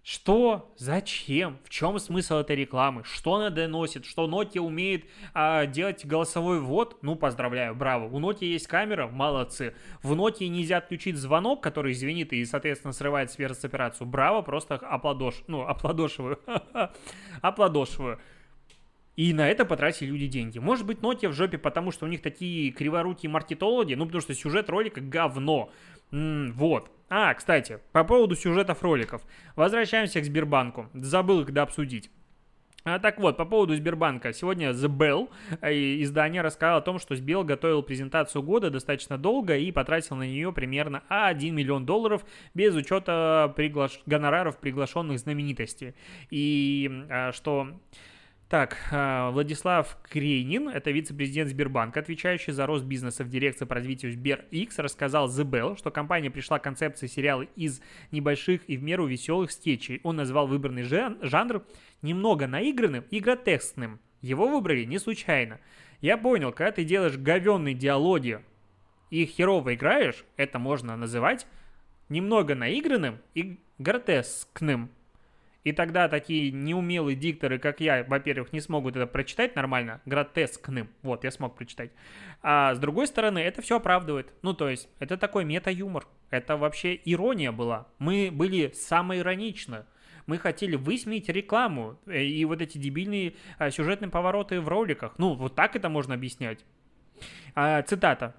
Что? 0.02 0.72
Зачем? 0.78 1.58
В 1.62 1.68
чем 1.68 1.98
смысл 1.98 2.36
этой 2.36 2.56
рекламы? 2.56 3.04
Что 3.04 3.34
она 3.34 3.50
доносит? 3.50 4.06
Что 4.06 4.26
Nokia 4.26 4.60
умеет 4.60 5.04
а, 5.34 5.66
делать 5.66 6.06
голосовой 6.06 6.58
ввод? 6.60 6.96
Ну, 7.02 7.16
поздравляю, 7.16 7.74
браво. 7.74 8.08
У 8.08 8.18
Nokia 8.18 8.46
есть 8.46 8.66
камера, 8.66 9.08
молодцы. 9.08 9.74
В 10.02 10.14
Nokia 10.14 10.48
нельзя 10.48 10.78
отключить 10.78 11.16
звонок, 11.16 11.62
который 11.62 11.92
звенит 11.92 12.32
и, 12.32 12.42
соответственно, 12.46 12.94
срывает 12.94 13.30
спецоперацию. 13.30 14.06
Браво, 14.06 14.40
просто 14.40 14.76
аплодош... 14.76 15.42
Ну, 15.48 15.66
аплодошиваю. 15.66 16.40
аплодошиваю. 17.42 18.18
И 19.20 19.34
на 19.34 19.46
это 19.50 19.66
потратили 19.66 20.08
люди 20.08 20.28
деньги. 20.28 20.58
Может 20.58 20.86
быть, 20.86 21.00
Nokia 21.00 21.28
в 21.28 21.34
жопе, 21.34 21.58
потому 21.58 21.90
что 21.90 22.06
у 22.06 22.08
них 22.08 22.22
такие 22.22 22.72
криворукие 22.72 23.28
маркетологи, 23.28 23.92
ну, 23.92 24.06
потому 24.06 24.22
что 24.22 24.32
сюжет 24.32 24.70
ролика 24.70 25.02
говно. 25.02 25.70
М-м, 26.10 26.54
вот. 26.54 26.90
А, 27.10 27.34
кстати, 27.34 27.80
по 27.92 28.02
поводу 28.02 28.34
сюжетов 28.34 28.82
роликов. 28.82 29.20
Возвращаемся 29.56 30.22
к 30.22 30.24
Сбербанку. 30.24 30.88
Забыл 30.94 31.42
их 31.42 31.54
обсудить. 31.54 32.10
А, 32.84 32.98
так 32.98 33.20
вот, 33.20 33.36
по 33.36 33.44
поводу 33.44 33.74
Сбербанка. 33.74 34.32
Сегодня 34.32 34.70
The 34.70 34.88
Bell, 34.88 35.28
э, 35.60 36.00
издание, 36.00 36.40
рассказало 36.40 36.78
о 36.78 36.80
том, 36.80 36.98
что 36.98 37.14
Сбел 37.14 37.44
готовил 37.44 37.82
презентацию 37.82 38.42
года 38.42 38.70
достаточно 38.70 39.18
долго 39.18 39.54
и 39.54 39.70
потратил 39.70 40.16
на 40.16 40.26
нее 40.26 40.50
примерно 40.50 41.02
1 41.10 41.54
миллион 41.54 41.84
долларов 41.84 42.24
без 42.54 42.74
учета 42.74 43.52
приглаш... 43.54 44.00
гонораров 44.06 44.56
приглашенных 44.56 45.18
знаменитостей. 45.18 45.94
И 46.30 46.90
а, 47.10 47.32
что 47.32 47.68
так, 48.50 48.78
а, 48.90 49.30
Владислав 49.30 49.96
Крейнин, 50.02 50.68
это 50.68 50.90
вице-президент 50.90 51.48
Сбербанка, 51.50 52.00
отвечающий 52.00 52.52
за 52.52 52.66
рост 52.66 52.84
бизнеса 52.84 53.22
в 53.22 53.28
дирекции 53.28 53.64
по 53.64 53.76
развитию 53.76 54.12
SberX, 54.12 54.72
рассказал 54.78 55.28
The 55.28 55.44
Bell, 55.44 55.78
что 55.78 55.92
компания 55.92 56.32
пришла 56.32 56.58
к 56.58 56.64
концепции 56.64 57.06
сериала 57.06 57.42
из 57.54 57.80
небольших 58.10 58.68
и 58.68 58.76
в 58.76 58.82
меру 58.82 59.06
веселых 59.06 59.52
скетчей. 59.52 60.00
Он 60.02 60.16
назвал 60.16 60.48
выбранный 60.48 60.82
жанр 60.82 61.64
немного 62.02 62.48
наигранным 62.48 63.04
и 63.08 63.20
гротескным. 63.20 64.00
Его 64.20 64.48
выбрали 64.48 64.82
не 64.82 64.98
случайно. 64.98 65.60
Я 66.00 66.18
понял, 66.18 66.50
когда 66.50 66.72
ты 66.72 66.82
делаешь 66.82 67.16
говенные 67.16 67.76
диалоги 67.76 68.40
и 69.10 69.26
херово 69.26 69.74
играешь, 69.74 70.24
это 70.36 70.58
можно 70.58 70.96
называть 70.96 71.46
немного 72.08 72.56
наигранным 72.56 73.18
и 73.32 73.60
гротескным. 73.78 74.90
И 75.62 75.72
тогда 75.72 76.08
такие 76.08 76.50
неумелые 76.50 77.16
дикторы, 77.16 77.58
как 77.58 77.80
я, 77.80 78.04
во-первых, 78.04 78.52
не 78.52 78.60
смогут 78.60 78.96
это 78.96 79.06
прочитать 79.06 79.56
нормально, 79.56 80.00
гротескным. 80.06 80.88
Вот, 81.02 81.24
я 81.24 81.30
смог 81.30 81.56
прочитать. 81.56 81.90
А 82.42 82.74
с 82.74 82.78
другой 82.78 83.06
стороны, 83.06 83.38
это 83.38 83.60
все 83.60 83.76
оправдывает. 83.76 84.32
Ну, 84.42 84.54
то 84.54 84.68
есть, 84.70 84.88
это 84.98 85.18
такой 85.18 85.44
мета-юмор. 85.44 86.06
Это 86.30 86.56
вообще 86.56 86.98
ирония 87.04 87.52
была. 87.52 87.88
Мы 87.98 88.30
были 88.32 88.72
самоироничны. 88.74 89.84
Мы 90.26 90.38
хотели 90.38 90.76
высмеять 90.76 91.28
рекламу 91.28 91.98
э, 92.06 92.22
и 92.22 92.44
вот 92.44 92.62
эти 92.62 92.78
дебильные 92.78 93.34
а, 93.58 93.70
сюжетные 93.70 94.10
повороты 94.10 94.60
в 94.60 94.68
роликах. 94.68 95.14
Ну, 95.18 95.34
вот 95.34 95.54
так 95.56 95.76
это 95.76 95.88
можно 95.88 96.14
объяснять. 96.14 96.64
А, 97.54 97.82
цитата. 97.82 98.34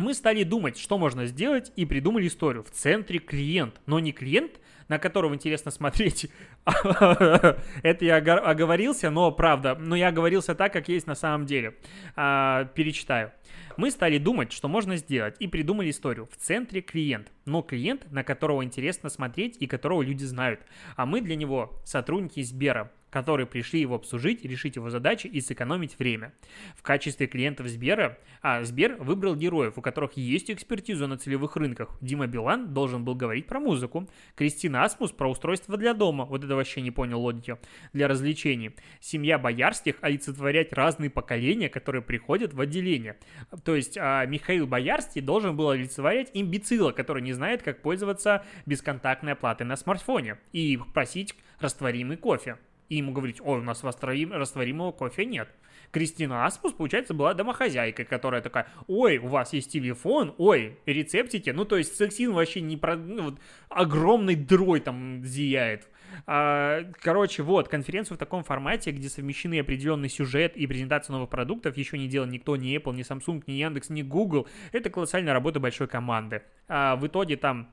Мы 0.00 0.14
стали 0.14 0.44
думать, 0.44 0.78
что 0.78 0.96
можно 0.96 1.26
сделать, 1.26 1.72
и 1.76 1.84
придумали 1.84 2.26
историю. 2.26 2.64
В 2.64 2.70
центре 2.70 3.18
клиент, 3.18 3.82
но 3.84 4.00
не 4.00 4.12
клиент, 4.12 4.52
на 4.88 4.98
которого 4.98 5.34
интересно 5.34 5.70
смотреть. 5.70 6.30
Это 6.64 8.04
я 8.06 8.16
оговорился, 8.16 9.10
но 9.10 9.30
правда. 9.30 9.76
Но 9.78 9.94
я 9.94 10.08
оговорился 10.08 10.54
так, 10.54 10.72
как 10.72 10.88
есть 10.88 11.06
на 11.06 11.14
самом 11.14 11.44
деле. 11.44 11.76
А, 12.16 12.64
перечитаю. 12.64 13.32
Мы 13.76 13.90
стали 13.90 14.16
думать, 14.16 14.52
что 14.52 14.68
можно 14.68 14.96
сделать, 14.96 15.36
и 15.38 15.46
придумали 15.46 15.90
историю. 15.90 16.26
В 16.32 16.36
центре 16.38 16.80
клиент, 16.80 17.30
но 17.44 17.60
клиент, 17.60 18.10
на 18.10 18.24
которого 18.24 18.64
интересно 18.64 19.10
смотреть 19.10 19.58
и 19.60 19.66
которого 19.66 20.00
люди 20.00 20.24
знают. 20.24 20.60
А 20.96 21.04
мы 21.04 21.20
для 21.20 21.36
него 21.36 21.78
сотрудники 21.84 22.42
Сбера 22.42 22.90
которые 23.10 23.46
пришли 23.46 23.80
его 23.80 23.96
обслужить, 23.96 24.44
решить 24.44 24.76
его 24.76 24.90
задачи 24.90 25.26
и 25.26 25.40
сэкономить 25.40 25.98
время. 25.98 26.32
В 26.76 26.82
качестве 26.82 27.26
клиентов 27.26 27.66
Сбера, 27.66 28.18
а 28.42 28.62
Сбер 28.62 28.96
выбрал 28.96 29.36
героев, 29.36 29.74
у 29.76 29.82
которых 29.82 30.12
есть 30.16 30.50
экспертиза 30.50 31.06
на 31.06 31.18
целевых 31.18 31.56
рынках. 31.56 31.90
Дима 32.00 32.26
Билан 32.26 32.72
должен 32.72 33.04
был 33.04 33.14
говорить 33.14 33.46
про 33.46 33.60
музыку, 33.60 34.08
Кристина 34.36 34.84
Асмус 34.84 35.12
про 35.12 35.28
устройство 35.28 35.76
для 35.76 35.94
дома, 35.94 36.24
вот 36.24 36.44
это 36.44 36.54
вообще 36.54 36.80
не 36.80 36.90
понял 36.90 37.20
логики, 37.20 37.58
для 37.92 38.08
развлечений. 38.08 38.74
Семья 39.00 39.38
Боярских 39.38 39.96
олицетворять 40.00 40.72
разные 40.72 41.10
поколения, 41.10 41.68
которые 41.68 42.02
приходят 42.02 42.54
в 42.54 42.60
отделение. 42.60 43.16
То 43.64 43.74
есть 43.74 43.98
а, 43.98 44.24
Михаил 44.26 44.66
Боярский 44.66 45.20
должен 45.20 45.56
был 45.56 45.70
олицетворять 45.70 46.30
имбецила, 46.34 46.92
который 46.92 47.22
не 47.22 47.32
знает, 47.32 47.62
как 47.62 47.82
пользоваться 47.82 48.44
бесконтактной 48.66 49.32
оплатой 49.32 49.66
на 49.66 49.76
смартфоне 49.76 50.38
и 50.52 50.78
просить 50.94 51.34
растворимый 51.60 52.16
кофе 52.16 52.56
и 52.90 52.96
ему 52.96 53.12
говорить, 53.12 53.40
ой, 53.40 53.60
у 53.60 53.62
нас 53.62 53.82
растворим, 53.82 54.32
растворимого 54.32 54.92
кофе 54.92 55.24
нет. 55.24 55.48
Кристина 55.92 56.44
Аспус, 56.44 56.72
получается, 56.72 57.14
была 57.14 57.34
домохозяйкой, 57.34 58.04
которая 58.04 58.42
такая, 58.42 58.68
ой, 58.86 59.18
у 59.18 59.28
вас 59.28 59.52
есть 59.52 59.72
телефон, 59.72 60.34
ой, 60.38 60.78
рецептики, 60.86 61.50
ну, 61.50 61.64
то 61.64 61.76
есть 61.76 61.96
сексизм 61.96 62.34
вообще 62.34 62.60
не 62.60 62.76
про... 62.76 62.96
Ну, 62.96 63.22
вот, 63.22 63.40
огромный 63.68 64.34
дрой 64.34 64.80
там 64.80 65.24
зияет. 65.24 65.88
А, 66.26 66.82
короче, 67.00 67.42
вот, 67.42 67.68
конференцию 67.68 68.16
в 68.16 68.18
таком 68.18 68.42
формате, 68.44 68.90
где 68.90 69.08
совмещены 69.08 69.60
определенный 69.60 70.08
сюжет 70.08 70.56
и 70.56 70.66
презентация 70.66 71.12
новых 71.12 71.30
продуктов, 71.30 71.76
еще 71.76 71.96
не 71.98 72.08
делал 72.08 72.26
никто, 72.26 72.56
ни 72.56 72.76
Apple, 72.76 72.94
ни 72.94 73.02
Samsung, 73.02 73.42
ни 73.46 73.52
Яндекс, 73.52 73.90
ни 73.90 74.02
Google. 74.02 74.48
Это 74.72 74.90
колоссальная 74.90 75.32
работа 75.32 75.60
большой 75.60 75.88
команды. 75.88 76.42
А, 76.68 76.96
в 76.96 77.06
итоге 77.06 77.36
там 77.36 77.72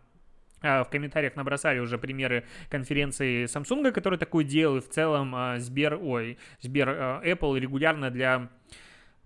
в 0.61 0.87
комментариях 0.89 1.35
набросали 1.35 1.79
уже 1.79 1.97
примеры 1.97 2.43
конференции 2.69 3.45
Samsung, 3.45 3.91
который 3.91 4.17
такой 4.17 4.43
делал, 4.43 4.77
и 4.77 4.81
в 4.81 4.89
целом 4.89 5.33
а, 5.35 5.59
Сбер, 5.59 5.99
ой, 6.01 6.37
Сбер, 6.61 6.89
а, 6.89 7.21
Apple 7.23 7.59
регулярно 7.59 8.09
для 8.09 8.49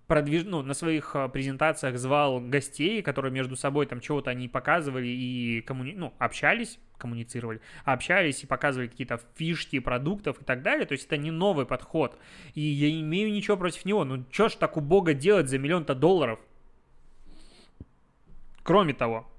продвиж... 0.08 0.44
ну, 0.44 0.62
на 0.62 0.74
своих 0.74 1.16
презентациях 1.32 1.98
звал 1.98 2.42
гостей, 2.42 3.02
которые 3.02 3.32
между 3.32 3.56
собой 3.56 3.86
там 3.86 4.02
чего-то 4.02 4.30
они 4.30 4.50
показывали 4.50 5.08
и 5.08 5.62
коммуни... 5.62 5.94
ну, 5.94 6.14
общались, 6.18 6.80
коммуницировали, 6.98 7.62
общались 7.86 8.44
и 8.44 8.48
показывали 8.48 8.88
какие-то 8.88 9.22
фишки 9.36 9.80
продуктов 9.80 10.42
и 10.42 10.44
так 10.44 10.62
далее. 10.64 10.86
То 10.86 10.94
есть 10.94 11.08
это 11.08 11.16
не 11.16 11.32
новый 11.32 11.66
подход. 11.66 12.20
И 12.56 12.62
я 12.62 12.92
не 12.92 13.02
имею 13.02 13.32
ничего 13.32 13.56
против 13.56 13.86
него. 13.86 14.04
Ну, 14.04 14.26
что 14.32 14.50
ж 14.50 14.56
так 14.56 14.76
у 14.76 14.82
бога 14.82 15.14
делать 15.14 15.50
за 15.50 15.58
миллион-то 15.58 15.96
долларов? 15.96 16.40
Кроме 18.64 18.94
того, 18.94 19.32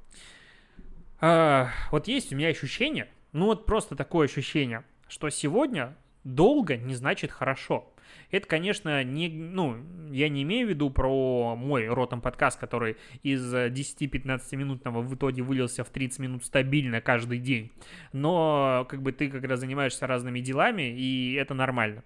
а, 1.23 1.71
вот 1.93 2.09
есть 2.09 2.33
у 2.33 2.37
меня 2.37 2.49
ощущение, 2.49 3.09
ну 3.33 3.47
вот 3.47 3.65
просто 3.65 3.95
такое 3.95 4.27
ощущение, 4.27 4.83
что 5.07 5.31
сегодня 5.31 5.97
долго 6.25 6.77
не 6.77 6.97
значит 6.97 7.31
хорошо. 7.31 7.89
Это, 8.33 8.49
конечно, 8.49 9.05
не, 9.05 9.29
ну, 9.29 9.77
я 10.11 10.29
не 10.29 10.43
имею 10.43 10.67
в 10.67 10.71
виду 10.71 10.91
про 10.91 11.55
мой 11.55 11.87
ротом 11.87 12.21
подкаст, 12.21 12.59
который 12.59 12.97
из 13.23 13.55
10-15 13.55 14.57
минутного 14.57 15.01
в 15.01 15.15
итоге 15.15 15.43
вылился 15.43 15.85
в 15.85 15.91
30 15.91 16.19
минут 16.19 16.45
стабильно 16.45 17.01
каждый 17.01 17.39
день. 17.39 17.71
Но 18.13 18.85
как 18.91 19.01
бы 19.01 19.13
ты 19.13 19.31
раз 19.31 19.61
занимаешься 19.61 20.09
разными 20.09 20.41
делами, 20.41 20.91
и 20.91 21.35
это 21.35 21.55
нормально. 21.55 22.03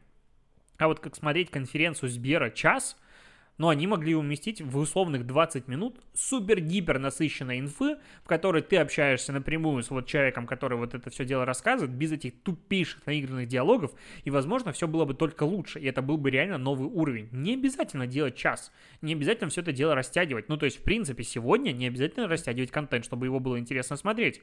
А 0.76 0.88
вот 0.88 1.00
как 1.00 1.16
смотреть 1.16 1.50
конференцию 1.50 2.10
Сбера 2.10 2.50
час– 2.50 2.98
но 3.58 3.68
они 3.68 3.86
могли 3.86 4.14
уместить 4.14 4.60
в 4.60 4.76
условных 4.76 5.26
20 5.26 5.68
минут 5.68 6.00
супер-гипер 6.14 6.98
насыщенной 6.98 7.60
инфы, 7.60 7.96
в 8.22 8.28
которой 8.28 8.62
ты 8.62 8.76
общаешься 8.76 9.32
напрямую 9.32 9.82
с 9.82 9.90
вот 9.90 10.06
человеком, 10.06 10.46
который 10.46 10.78
вот 10.78 10.94
это 10.94 11.10
все 11.10 11.24
дело 11.24 11.44
рассказывает, 11.44 11.96
без 11.96 12.12
этих 12.12 12.40
тупейших 12.42 13.06
наигранных 13.06 13.48
диалогов, 13.48 13.92
и, 14.24 14.30
возможно, 14.30 14.72
все 14.72 14.86
было 14.86 15.04
бы 15.04 15.14
только 15.14 15.44
лучше, 15.44 15.80
и 15.80 15.86
это 15.86 16.02
был 16.02 16.16
бы 16.18 16.30
реально 16.30 16.58
новый 16.58 16.88
уровень. 16.88 17.28
Не 17.32 17.54
обязательно 17.54 18.06
делать 18.06 18.36
час, 18.36 18.72
не 19.00 19.14
обязательно 19.14 19.50
все 19.50 19.62
это 19.62 19.72
дело 19.72 19.94
растягивать. 19.94 20.48
Ну, 20.48 20.56
то 20.56 20.66
есть, 20.66 20.78
в 20.78 20.82
принципе, 20.82 21.22
сегодня 21.22 21.72
не 21.72 21.86
обязательно 21.86 22.28
растягивать 22.28 22.70
контент, 22.70 23.04
чтобы 23.04 23.26
его 23.26 23.40
было 23.40 23.58
интересно 23.58 23.96
смотреть. 23.96 24.42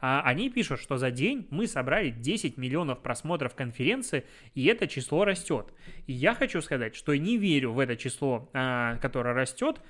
А, 0.00 0.22
они 0.22 0.50
пишут, 0.50 0.80
что 0.80 0.98
за 0.98 1.10
день 1.10 1.46
мы 1.50 1.66
собрали 1.66 2.10
10 2.10 2.56
миллионов 2.56 3.02
просмотров 3.02 3.54
конференции, 3.54 4.24
и 4.54 4.66
это 4.66 4.86
число 4.86 5.24
растет. 5.24 5.72
И 6.06 6.12
я 6.12 6.34
хочу 6.34 6.60
сказать, 6.60 6.94
что 6.94 7.14
не 7.14 7.38
верю 7.38 7.72
в 7.72 7.78
это 7.78 7.96
число 7.96 8.41
а, 8.52 8.96
которая 8.98 9.34
растет, 9.34 9.80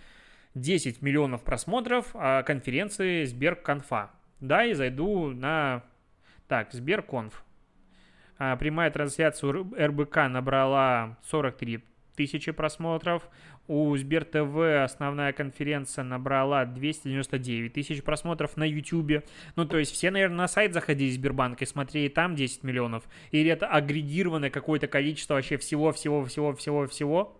10 0.55 1.03
миллионов 1.03 1.43
просмотров 1.43 2.11
а, 2.15 2.43
конференции 2.43 3.25
Сберконфа. 3.25 4.11
Да, 4.41 4.65
и 4.65 4.75
зайду 4.75 5.31
на... 5.31 5.83
Так, 6.49 6.73
Сберконф. 6.73 7.45
А, 8.39 8.57
прямая 8.57 8.91
трансляция 8.91 9.53
РБК 9.53 10.17
набрала 10.29 11.17
43 11.23 11.85
тысячи 12.17 12.53
просмотров. 12.53 13.29
У 13.69 13.97
Сбер 13.97 14.25
ТВ 14.25 14.83
основная 14.85 15.33
конференция 15.33 16.05
набрала 16.05 16.65
299 16.65 17.73
тысяч 17.73 18.03
просмотров 18.03 18.57
на 18.57 18.65
YouTube. 18.65 19.25
Ну, 19.57 19.65
то 19.65 19.79
есть 19.79 19.93
все, 19.93 20.11
наверное, 20.11 20.39
на 20.39 20.49
сайт 20.49 20.75
заходили 20.75 21.11
Сбербанка 21.11 21.65
и 21.65 21.67
смотрели 21.67 22.09
там 22.09 22.35
10 22.35 22.65
миллионов. 22.65 23.05
Или 23.31 23.51
это 23.51 23.69
агрегированное 23.69 24.51
какое-то 24.51 24.89
количество 24.89 25.35
вообще 25.35 25.57
всего-всего-всего-всего-всего? 25.57 27.39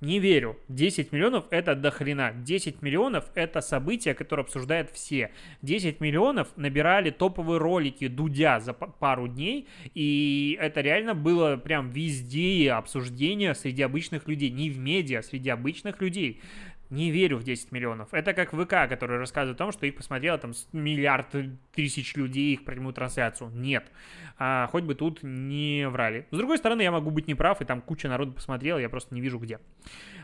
Не 0.00 0.18
верю. 0.18 0.56
10 0.68 1.12
миллионов 1.12 1.44
это 1.50 1.74
до 1.74 1.90
хрена. 1.90 2.32
10 2.32 2.80
миллионов 2.80 3.26
это 3.34 3.60
событие, 3.60 4.14
которое 4.14 4.42
обсуждают 4.42 4.90
все. 4.90 5.30
10 5.60 6.00
миллионов 6.00 6.48
набирали 6.56 7.10
топовые 7.10 7.58
ролики 7.58 8.08
Дудя 8.08 8.60
за 8.60 8.72
пару 8.72 9.28
дней, 9.28 9.68
и 9.94 10.56
это 10.58 10.80
реально 10.80 11.14
было 11.14 11.56
прям 11.56 11.90
везде 11.90 12.72
обсуждение 12.72 13.54
среди 13.54 13.82
обычных 13.82 14.26
людей. 14.26 14.50
Не 14.50 14.70
в 14.70 14.78
медиа, 14.78 15.18
а 15.18 15.22
среди 15.22 15.50
обычных 15.50 16.00
людей. 16.00 16.40
Не 16.90 17.12
верю 17.12 17.36
в 17.36 17.44
10 17.44 17.70
миллионов. 17.70 18.12
Это 18.12 18.34
как 18.34 18.50
ВК, 18.50 18.88
который 18.88 19.18
рассказывает 19.18 19.56
о 19.56 19.58
том, 19.58 19.72
что 19.72 19.86
их 19.86 19.96
посмотрело 19.96 20.38
там 20.38 20.52
миллиард 20.72 21.28
тысяч 21.72 22.16
людей, 22.16 22.54
их 22.54 22.64
прямую 22.64 22.92
трансляцию. 22.92 23.50
Нет. 23.50 23.90
А, 24.38 24.66
хоть 24.66 24.82
бы 24.82 24.96
тут 24.96 25.22
не 25.22 25.88
врали. 25.88 26.26
С 26.32 26.36
другой 26.36 26.58
стороны, 26.58 26.82
я 26.82 26.90
могу 26.90 27.10
быть 27.10 27.28
неправ, 27.28 27.62
и 27.62 27.64
там 27.64 27.80
куча 27.80 28.08
народу 28.08 28.32
посмотрела, 28.32 28.78
я 28.78 28.88
просто 28.88 29.14
не 29.14 29.20
вижу 29.20 29.38
где. 29.38 29.60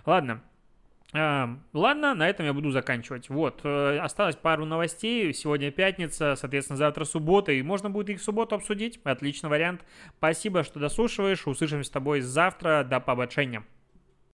Ладно. 0.05 0.43
А, 1.13 1.57
ладно, 1.73 2.15
на 2.15 2.29
этом 2.29 2.47
я 2.47 2.53
буду 2.53 2.73
заканчивать. 2.73 3.31
Вот, 3.31 3.61
э, 3.63 3.99
осталось 3.99 4.35
пару 4.35 4.65
новостей. 4.65 5.33
Сегодня 5.33 5.71
пятница, 5.71 6.35
соответственно, 6.37 6.77
завтра 6.77 7.05
суббота, 7.05 7.53
и 7.53 7.63
можно 7.63 7.91
будет 7.91 8.11
их 8.11 8.21
в 8.21 8.25
субботу 8.25 8.57
обсудить. 8.57 9.01
Отличный 9.05 9.51
вариант. 9.51 9.85
Спасибо, 10.19 10.65
что 10.65 10.81
дослушиваешь. 10.81 11.47
Услышимся 11.47 11.89
с 11.89 11.91
тобой 11.91 12.23
завтра. 12.23 12.83
До 12.83 12.99
побочения. 12.99 13.65